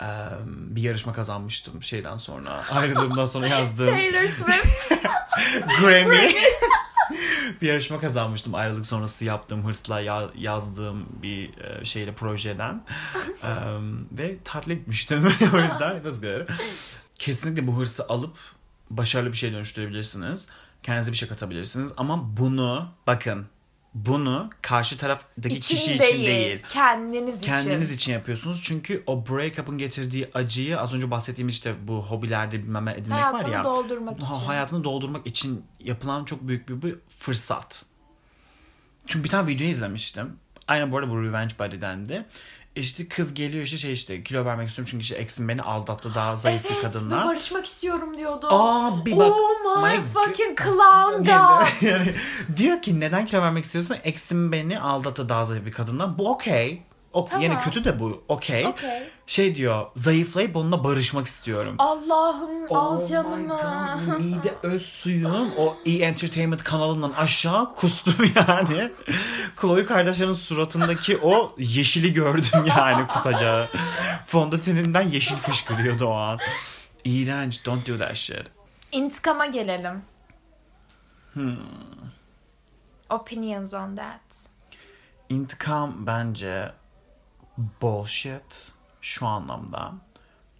[0.00, 2.50] Em, bir yarışma kazanmıştım şeyden sonra.
[2.72, 4.92] Ayrılığımdan sonra yazdığım Taylor Swift.
[5.80, 6.32] Grammy.
[7.62, 8.54] bir yarışma kazanmıştım.
[8.54, 12.84] Ayrılık sonrası yaptığım hırsla ya- yazdığım bir e, şeyle projeden.
[13.42, 16.02] Em, ve tatlı etmiştim o yüzden.
[17.18, 18.36] Kesinlikle bu hırsı alıp
[18.90, 20.48] başarılı bir şey dönüştürebilirsiniz.
[20.82, 21.92] Kendinize bir şey katabilirsiniz.
[21.96, 23.46] Ama bunu bakın
[23.94, 26.62] bunu karşı taraftaki için kişi değil, için değil.
[26.68, 27.96] Kendiniz, Kendiniz için.
[27.96, 28.62] için yapıyorsunuz.
[28.62, 33.52] Çünkü o break-up'ın getirdiği acıyı az önce bahsettiğimiz işte bu hobilerde bilmem edinmek var Hayatını
[33.54, 33.64] ya.
[33.64, 34.44] doldurmak Ha- için.
[34.46, 37.84] hayatını doldurmak için yapılan çok büyük bir, bir fırsat.
[39.06, 40.36] Çünkü bir tane video izlemiştim.
[40.68, 42.26] Aynen bu arada bu Revenge Body'dendi.
[42.76, 46.36] İşte kız geliyor işte şey işte kilo vermek istiyorum çünkü işte eksim beni aldattı daha
[46.36, 47.22] zayıf bir Evet kadınla.
[47.22, 48.48] ve barışmak istiyorum diyordu.
[48.50, 49.32] Aa bir bak.
[49.32, 51.82] Oh my, my fucking clown god.
[51.88, 52.14] yani,
[52.56, 53.96] diyor ki neden kilo vermek istiyorsun?
[54.04, 56.18] Eksim beni aldattı daha zayıf bir kadından.
[56.18, 56.82] Bu okey.
[57.14, 57.42] O, Tamam.
[57.44, 58.24] Yani kötü de bu.
[58.28, 58.66] Okey.
[58.66, 59.02] Okey.
[59.26, 61.74] Şey diyor zayıflayıp onunla barışmak istiyorum.
[61.78, 64.18] Allah'ım Oh al canımı.
[64.18, 65.92] Mide öz suyum o E!
[65.92, 68.14] Entertainment kanalından aşağı kustum
[68.48, 68.90] yani.
[69.56, 73.68] Khloe Kardashian'ın suratındaki o yeşili gördüm yani kusacağı.
[74.26, 76.38] Fondöteninden yeşil fışkırıyordu o an.
[77.04, 77.66] İğrenç.
[77.66, 78.44] Don't do that shit.
[78.92, 80.02] İntikama gelelim.
[81.32, 81.56] Hmm.
[83.10, 84.20] Opinions on that.
[85.28, 86.72] İntikam bence
[87.82, 89.92] bullshit şu anlamda.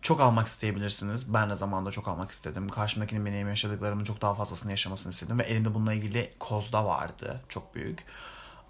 [0.02, 1.35] Çok almak isteyebilirsiniz.
[1.35, 2.68] Ben de zamanında çok almak istedim.
[2.68, 5.38] Karşımdakinin benim yaşadıklarımın çok daha fazlasını yaşamasını istedim.
[5.38, 7.40] Ve elimde bununla ilgili kozda vardı.
[7.48, 8.04] Çok büyük.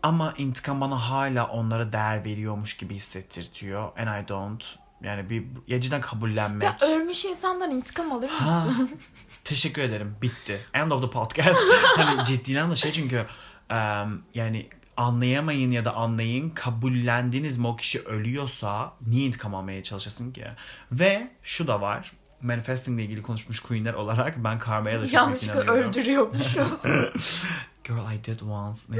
[0.03, 3.99] Ama intikam bana hala onlara değer veriyormuş gibi hissettirtiyor.
[3.99, 4.65] And I don't.
[5.03, 6.63] Yani bir ya cidden kabullenmek.
[6.63, 8.99] Ya ölmüş insandan intikam alır Ha, mısın?
[9.45, 10.17] teşekkür ederim.
[10.23, 10.61] Bitti.
[10.75, 11.61] End of the podcast.
[11.97, 13.27] hani ciddi anlamda şey çünkü
[13.71, 20.33] em, yani anlayamayın ya da anlayın kabullendiniz mi o kişi ölüyorsa niye intikam almaya çalışasın
[20.33, 20.47] ki?
[20.93, 22.13] Ve şu da var.
[22.43, 26.73] Manifesting ile ilgili konuşmuş queenler olarak ben karmaya da çok Yanlışlıkla öldürüyormuşuz.
[27.85, 28.81] Girl I did once.
[28.89, 28.99] Ne?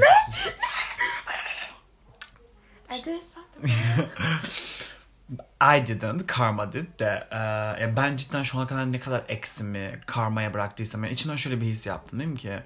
[2.87, 3.21] Hadi
[5.61, 7.37] I didn't, karma did de e,
[7.81, 11.65] ya ben cidden şu ana kadar ne kadar eksimi karmaya bıraktıysam yani içimden şöyle bir
[11.65, 12.59] his yaptım değil mi ki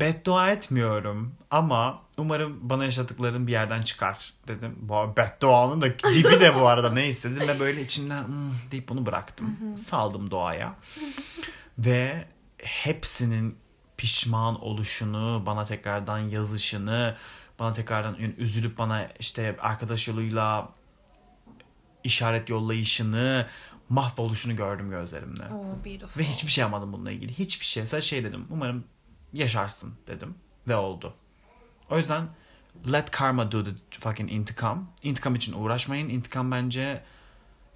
[0.00, 4.76] beddua etmiyorum ama umarım bana yaşadıkların bir yerden çıkar dedim.
[4.80, 9.06] Bu bedduanın da dibi de bu arada neyse dedim ve böyle içimden "Hmm," deyip bunu
[9.06, 9.56] bıraktım.
[9.76, 10.74] Saldım doğaya.
[11.78, 13.58] ve hepsinin
[13.96, 17.16] pişman oluşunu, bana tekrardan yazışını,
[17.58, 20.68] bana tekrardan üzülüp bana işte arkadaş yoluyla
[22.04, 23.46] işaret yollayışını,
[23.88, 25.44] mahvoluşunu gördüm gözlerimle.
[25.54, 26.20] Oh, beautiful.
[26.20, 27.38] Ve hiçbir şey yapmadım bununla ilgili.
[27.38, 27.86] Hiçbir şey.
[27.86, 28.46] Sadece şey dedim.
[28.50, 28.84] Umarım
[29.32, 30.34] yaşarsın dedim.
[30.68, 31.14] Ve oldu.
[31.90, 32.28] O yüzden
[32.92, 34.88] let karma do the fucking intikam.
[35.02, 36.08] İntikam için uğraşmayın.
[36.08, 37.02] İntikam bence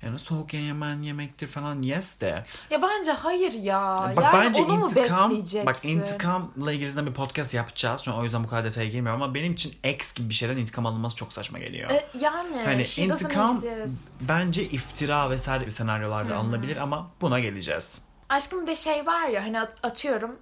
[0.02, 2.42] yani soğuk yemen yemektir falan yes de.
[2.70, 4.12] Ya bence hayır ya.
[4.16, 5.66] Bak yani bence onu mu intikam bekleyeceksin?
[5.66, 8.00] bak intikamla ilgili bir podcast yapacağız.
[8.00, 10.56] Şu an o yüzden bu kadar detaya girmiyorum ama benim için ex gibi bir şeyden
[10.56, 11.90] intikam alınması çok saçma geliyor.
[11.90, 13.62] E, yani Hani doesn't intikam
[14.20, 18.02] bence iftira vesaire bir senaryolarda alınabilir ama buna geleceğiz.
[18.28, 20.36] Aşkım bir de şey var ya hani at- atıyorum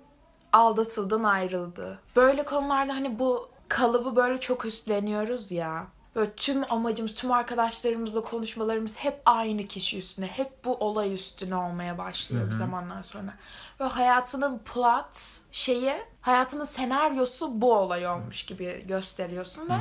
[0.52, 1.98] aldatıldın ayrıldı.
[2.16, 5.86] Böyle konularda hani bu kalıbı böyle çok üstleniyoruz ya.
[6.16, 11.98] Böyle tüm amacımız, tüm arkadaşlarımızla konuşmalarımız hep aynı kişi üstüne, hep bu olay üstüne olmaya
[11.98, 13.34] başlıyor bir zamanlar sonra.
[13.80, 19.74] Ve hayatının plot şeyi, hayatının senaryosu bu olay olmuş gibi gösteriyorsun ve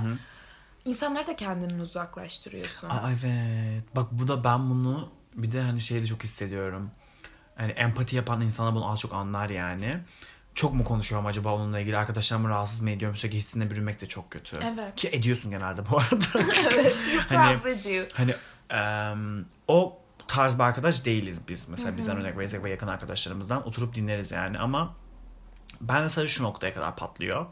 [0.86, 2.90] insanları da kendinden uzaklaştırıyorsun.
[2.90, 3.84] Aa, evet.
[3.96, 6.92] Bak bu da ben bunu bir de hani şeyde çok hissediyorum.
[7.56, 10.00] Hani empati yapan insanlar bunu az çok anlar yani.
[10.60, 11.98] Çok mu konuşuyorum acaba onunla ilgili?
[11.98, 13.16] Arkadaşlarımı rahatsız mı ediyorum?
[13.16, 14.58] Sürekli hissine bürünmek de çok kötü.
[14.64, 14.96] Evet.
[14.96, 16.26] Ki ediyorsun genelde bu arada.
[16.74, 18.08] evet, you Hani- probably do.
[18.14, 18.34] hani
[18.70, 21.70] em, o tarz bir arkadaş değiliz biz.
[21.70, 24.60] Mesela bizden örnek verirsek ve yakın arkadaşlarımızdan oturup dinleriz yani.
[24.60, 24.96] Ama
[25.82, 27.46] ben de sadece şu noktaya kadar patlıyor.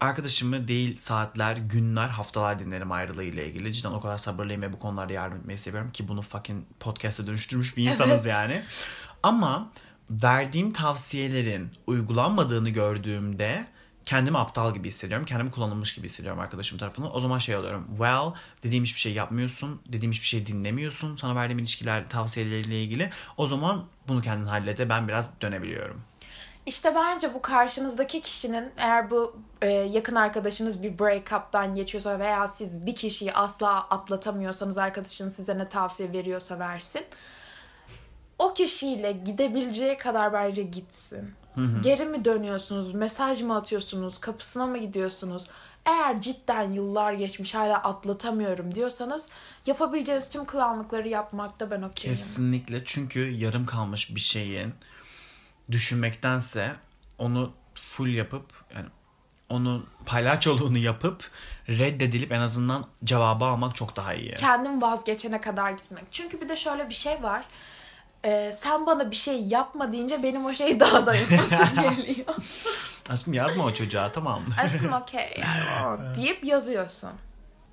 [0.00, 3.72] Arkadaşımı değil saatler, günler, haftalar dinlerim ayrılığıyla ilgili.
[3.72, 7.76] Cidden o kadar sabırlıyım ve bu konularda yardım etmeyi seviyorum ki bunu fucking podcast'a dönüştürmüş
[7.76, 8.34] bir insanız Evet.
[8.34, 8.62] yani.
[9.22, 9.70] Ama
[10.10, 13.66] verdiğim tavsiyelerin uygulanmadığını gördüğümde
[14.04, 15.26] kendimi aptal gibi hissediyorum.
[15.26, 17.16] Kendimi kullanılmış gibi hissediyorum arkadaşım tarafından.
[17.16, 17.86] O zaman şey oluyorum.
[17.88, 19.80] Well, dediğim hiçbir şey yapmıyorsun.
[19.86, 21.16] Dediğim hiçbir şey dinlemiyorsun.
[21.16, 23.10] Sana verdiğim ilişkiler tavsiyeleriyle ilgili.
[23.36, 26.02] O zaman bunu kendin hallete ben biraz dönebiliyorum.
[26.66, 32.86] İşte bence bu karşınızdaki kişinin eğer bu e, yakın arkadaşınız bir break-up'tan geçiyorsa veya siz
[32.86, 37.02] bir kişiyi asla atlatamıyorsanız arkadaşınız size ne tavsiye veriyorsa versin.
[38.40, 41.34] O kişiyle gidebileceği kadar bence gitsin.
[41.82, 42.94] Geri mi dönüyorsunuz?
[42.94, 44.20] Mesaj mı atıyorsunuz?
[44.20, 45.44] Kapısına mı gidiyorsunuz?
[45.86, 49.28] Eğer cidden yıllar geçmiş hala atlatamıyorum diyorsanız
[49.66, 52.16] yapabileceğiniz tüm klanlıkları yapmakta ben okeyim.
[52.16, 54.74] Kesinlikle çünkü yarım kalmış bir şeyin
[55.70, 56.76] düşünmektense
[57.18, 58.86] onu full yapıp yani
[59.48, 61.30] onu palyaçoluğunu yapıp
[61.68, 64.34] reddedilip en azından cevabı almak çok daha iyi.
[64.34, 66.04] kendim vazgeçene kadar gitmek.
[66.12, 67.44] Çünkü bir de şöyle bir şey var.
[68.24, 72.34] Ee, sen bana bir şey yapma deyince benim o şeyi daha da yapasım geliyor.
[73.10, 74.54] Aşkım yazma o çocuğa tamam mı?
[74.62, 75.42] Aşkım okey
[76.16, 77.10] deyip yazıyorsun.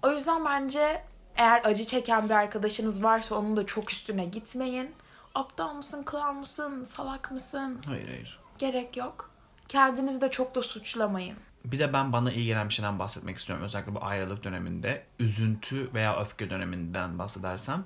[0.04, 1.04] O yüzden bence
[1.36, 4.96] eğer acı çeken bir arkadaşınız varsa onun da çok üstüne gitmeyin.
[5.36, 7.82] Aptal mısın, kral mısın, salak mısın?
[7.86, 8.40] hayır hayır.
[8.58, 9.30] Gerek yok.
[9.68, 11.38] Kendinizi de çok da suçlamayın.
[11.66, 13.66] Bir de ben bana iyi gelen bir şeyden bahsetmek istiyorum.
[13.66, 15.04] Özellikle bu ayrılık döneminde.
[15.20, 17.86] Üzüntü veya öfke döneminden bahsedersem.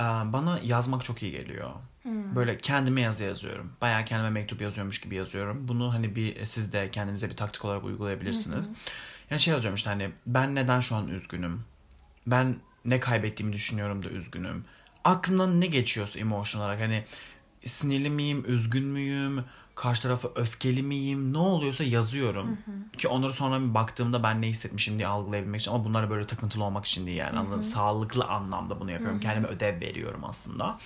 [0.00, 1.70] E, Bana yazmak çok iyi geliyor.
[2.34, 3.72] Böyle kendime yazı yazıyorum.
[3.80, 5.68] Bayağı kendime mektup yazıyormuş gibi yazıyorum.
[5.68, 8.68] Bunu hani bir siz de kendinize bir taktik olarak uygulayabilirsiniz.
[9.30, 11.64] Yani şey yazıyorum işte hani ben neden şu an üzgünüm?
[12.26, 14.64] Ben ne kaybettiğimi düşünüyorum da üzgünüm.
[15.04, 17.04] Aklımdan ne geçiyorsa emotion olarak hani
[17.64, 19.44] sinirli miyim, üzgün müyüm,
[19.80, 22.58] karşı tarafa öfkeli miyim, ne oluyorsa yazıyorum.
[22.98, 26.64] Ki onları sonra bir baktığımda ben ne hissetmişim diye algılayabilmek için ama bunlar böyle takıntılı
[26.64, 27.38] olmak için değil yani.
[27.38, 27.60] Anladın?
[27.60, 29.20] Sağlıklı anlamda bunu yapıyorum.
[29.20, 30.78] Kendime ödev veriyorum aslında.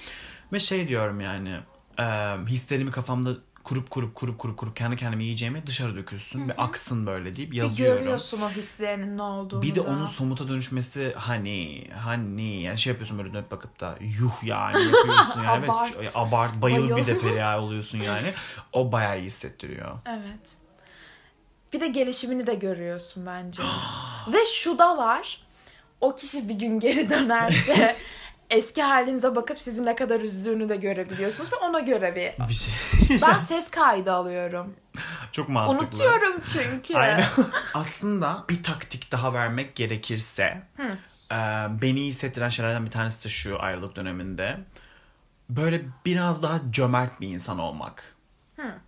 [0.53, 1.61] Ve şey diyorum yani
[1.99, 2.05] e,
[2.47, 7.37] hislerimi kafamda kurup kurup kurup kurup kurup kendi kendime yiyeceğime dışarı dökülsün ve aksın böyle
[7.37, 7.99] deyip Bir yazıyorum.
[7.99, 9.83] görüyorsun o hislerinin ne olduğunu Bir de da.
[9.83, 15.43] onun somuta dönüşmesi hani hani yani şey yapıyorsun böyle dönüp bakıp da yuh yani yapıyorsun
[15.43, 15.99] yani Abart.
[15.99, 18.33] ve abart bayıl bir de feriha oluyorsun yani.
[18.73, 19.99] O bayağı iyi hissettiriyor.
[20.07, 20.41] Evet.
[21.73, 23.63] Bir de gelişimini de görüyorsun bence.
[24.33, 25.41] Ve şu da var.
[26.01, 27.97] O kişi bir gün geri dönerse
[28.55, 32.49] eski halinize bakıp sizi ne kadar üzdüğünü de görebiliyorsunuz ve ona göre bir...
[32.49, 32.75] Bir şey.
[33.29, 34.75] Ben ses kaydı alıyorum.
[35.33, 35.85] Çok mantıklı.
[35.85, 36.95] Unutuyorum çünkü.
[36.95, 37.27] Aynen.
[37.75, 40.63] Aslında bir taktik daha vermek gerekirse
[41.33, 41.37] e,
[41.83, 44.61] beni iyi hissettiren şeylerden bir tanesi de şu ayrılık döneminde.
[45.51, 48.15] Böyle biraz daha cömert bir insan olmak.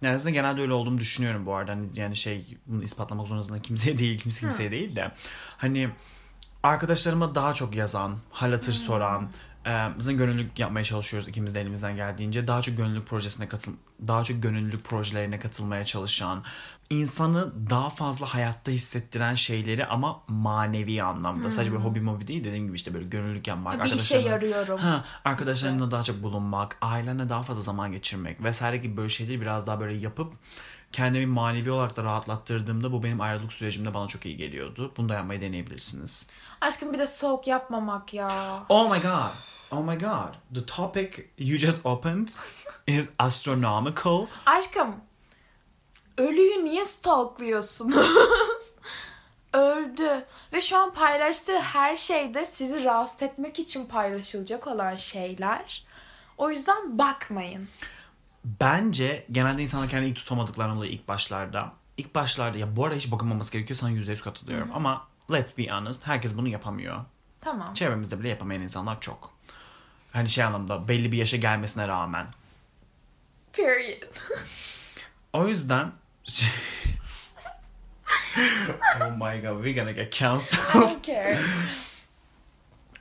[0.02, 1.72] Yani aslında genelde öyle olduğumu düşünüyorum bu arada.
[1.72, 5.12] Hani Yani şey bunu ispatlamak zorunda kimseye değil, kimse kimseye değil de.
[5.56, 5.90] Hani
[6.62, 9.30] arkadaşlarıma daha çok yazan, hal hatır soran,
[9.66, 12.46] e, zaten gönüllülük yapmaya çalışıyoruz ikimiz de elimizden geldiğince.
[12.46, 13.72] Daha çok gönüllülük projesine katıl
[14.08, 16.44] daha çok gönüllülük projelerine katılmaya çalışan,
[16.90, 21.52] insanı daha fazla hayatta hissettiren şeyleri ama manevi anlamda.
[21.52, 23.84] Sadece bir hobi mobi değil dediğim gibi işte böyle gönüllülük yapmak.
[23.84, 24.78] Bir işe yarıyorum.
[24.78, 29.66] Ha, arkadaşlarınla daha çok bulunmak, ailenle daha fazla zaman geçirmek vesaire gibi böyle şeyleri biraz
[29.66, 30.32] daha böyle yapıp
[30.96, 34.92] kendimi manevi olarak da rahatlattırdığımda bu benim ayrılık sürecimde bana çok iyi geliyordu.
[34.96, 36.26] Bunu da yapmayı deneyebilirsiniz.
[36.60, 38.28] Aşkım bir de soğuk yapmamak ya.
[38.68, 39.32] Oh my god.
[39.70, 40.34] Oh my god.
[40.54, 42.28] The topic you just opened
[42.86, 44.26] is astronomical.
[44.46, 44.96] Aşkım
[46.18, 48.06] ölüyü niye stalkluyorsunuz?
[49.52, 50.24] Öldü.
[50.52, 55.86] Ve şu an paylaştığı her şeyde sizi rahatsız etmek için paylaşılacak olan şeyler.
[56.38, 57.68] O yüzden bakmayın.
[58.60, 61.72] Bence genelde insanlar kendini ilk tutamadıklarından dolayı ilk başlarda.
[61.96, 64.70] İlk başlarda ya bu arada hiç bakılmaması gerekiyor sana yüzde yüz katılıyorum.
[64.74, 67.04] Ama let's be honest herkes bunu yapamıyor.
[67.40, 67.74] Tamam.
[67.74, 69.30] Çevremizde bile yapamayan insanlar çok.
[70.12, 72.26] Hani şey anlamda belli bir yaşa gelmesine rağmen.
[73.52, 74.02] Period.
[75.32, 75.92] O yüzden
[79.00, 80.74] Oh my god, we're gonna get I cancelled.
[80.74, 81.38] don't care.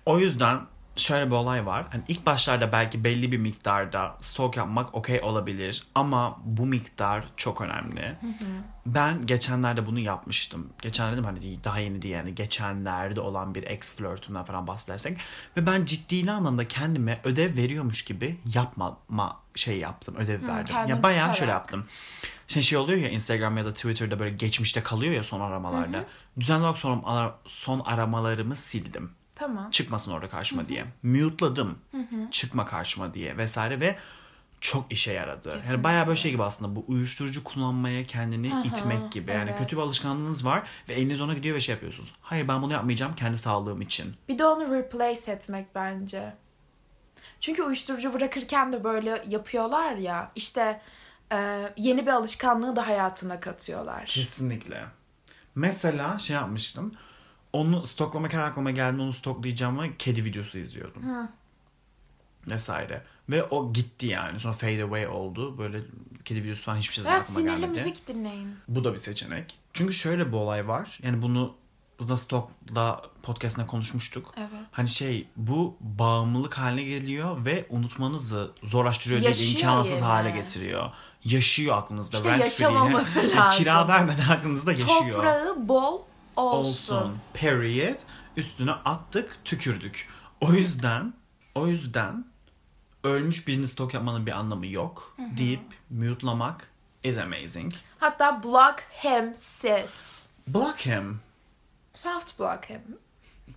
[0.05, 0.61] O yüzden
[0.95, 1.85] şöyle bir olay var.
[1.91, 7.61] Hani ilk başlarda belki belli bir miktarda stok yapmak okey olabilir ama bu miktar çok
[7.61, 8.15] önemli.
[8.85, 10.69] Ben geçenlerde bunu yapmıştım.
[10.81, 15.17] Geçen dedim hani daha yeni değil yani geçenlerde olan bir ex flörtümden falan bahsedersek
[15.57, 20.15] ve ben ciddi anlamda kendime ödev veriyormuş gibi yapmama şey yaptım.
[20.15, 20.75] Ödev verdim.
[20.87, 21.53] Ya bayağı şöyle tutarak.
[21.53, 21.85] yaptım.
[22.47, 26.05] Şey, şey oluyor ya Instagram ya da Twitter'da böyle geçmişte kalıyor ya son aramalarda.
[26.39, 29.71] Düzenli olarak son, son aramalarımı sildim Tamam.
[29.71, 30.86] çıkmasın orada karşıma diye.
[31.03, 31.79] Mute'ladım.
[32.31, 33.95] Çıkma karşıma diye vesaire ve
[34.61, 35.61] çok işe yaradı.
[35.67, 39.31] Yani bayağı böyle şey gibi aslında bu uyuşturucu kullanmaya kendini Aha, itmek gibi.
[39.31, 39.59] Yani evet.
[39.59, 42.13] kötü bir alışkanlığınız var ve eliniz ona gidiyor ve şey yapıyorsunuz.
[42.21, 44.15] Hayır ben bunu yapmayacağım kendi sağlığım için.
[44.29, 46.33] Bir de onu replace etmek bence.
[47.39, 50.31] Çünkü uyuşturucu bırakırken de böyle yapıyorlar ya.
[50.36, 50.81] İşte
[51.31, 54.05] e, yeni bir alışkanlığı da hayatına katıyorlar.
[54.05, 54.86] Kesinlikle.
[55.55, 56.93] Mesela şey yapmıştım.
[57.55, 61.01] Onu stoklamak her aklıma geldi onu stoklayacağım ama kedi videosu izliyordum.
[62.47, 63.03] Vesaire.
[63.29, 64.39] Ve o gitti yani.
[64.39, 65.57] Sonra fade away oldu.
[65.57, 65.81] Böyle
[66.25, 67.77] kedi videosu falan hiçbir şey Veya aklıma sinirli gelmedi.
[67.77, 68.55] müzik dinleyin.
[68.67, 69.57] Bu da bir seçenek.
[69.73, 70.99] Çünkü şöyle bir olay var.
[71.03, 71.53] Yani bunu
[72.09, 74.33] da Stock'la podcast'ine konuşmuştuk.
[74.37, 74.49] Evet.
[74.71, 80.05] Hani şey bu bağımlılık haline geliyor ve unutmanızı zorlaştırıyor değil Yaşıyor imkansız yine.
[80.07, 80.91] hale getiriyor.
[81.23, 82.17] Yaşıyor aklınızda.
[82.17, 83.57] İşte rent yaşamaması lazım.
[83.57, 84.97] Kira vermeden aklınızda yaşıyor.
[85.15, 86.01] Toprağı bol
[86.36, 86.95] olsun.
[86.95, 87.17] Olsun.
[87.33, 87.99] Period.
[88.38, 90.07] Üstüne attık, tükürdük.
[90.41, 91.13] O yüzden
[91.55, 92.25] o yüzden
[93.03, 96.69] ölmüş birini stok yapmanın bir anlamı yok deyip mute'lamak
[97.03, 97.73] is amazing.
[97.99, 100.25] Hatta block him sis.
[100.47, 101.19] Block him.
[101.93, 102.81] Soft block him.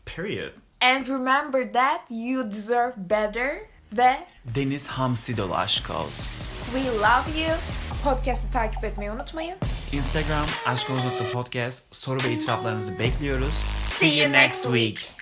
[0.07, 0.53] Period.
[0.81, 6.31] And remember that you deserve better ve Deniz Hamsi dolu aşk olsun.
[6.73, 7.57] we love you.
[8.05, 9.57] Podcast'ı takip etmeyi unutmayın.
[9.93, 13.55] Instagram aşkolozokta podcast soru ve itiraflarınızı bekliyoruz.
[13.89, 15.18] See you next week.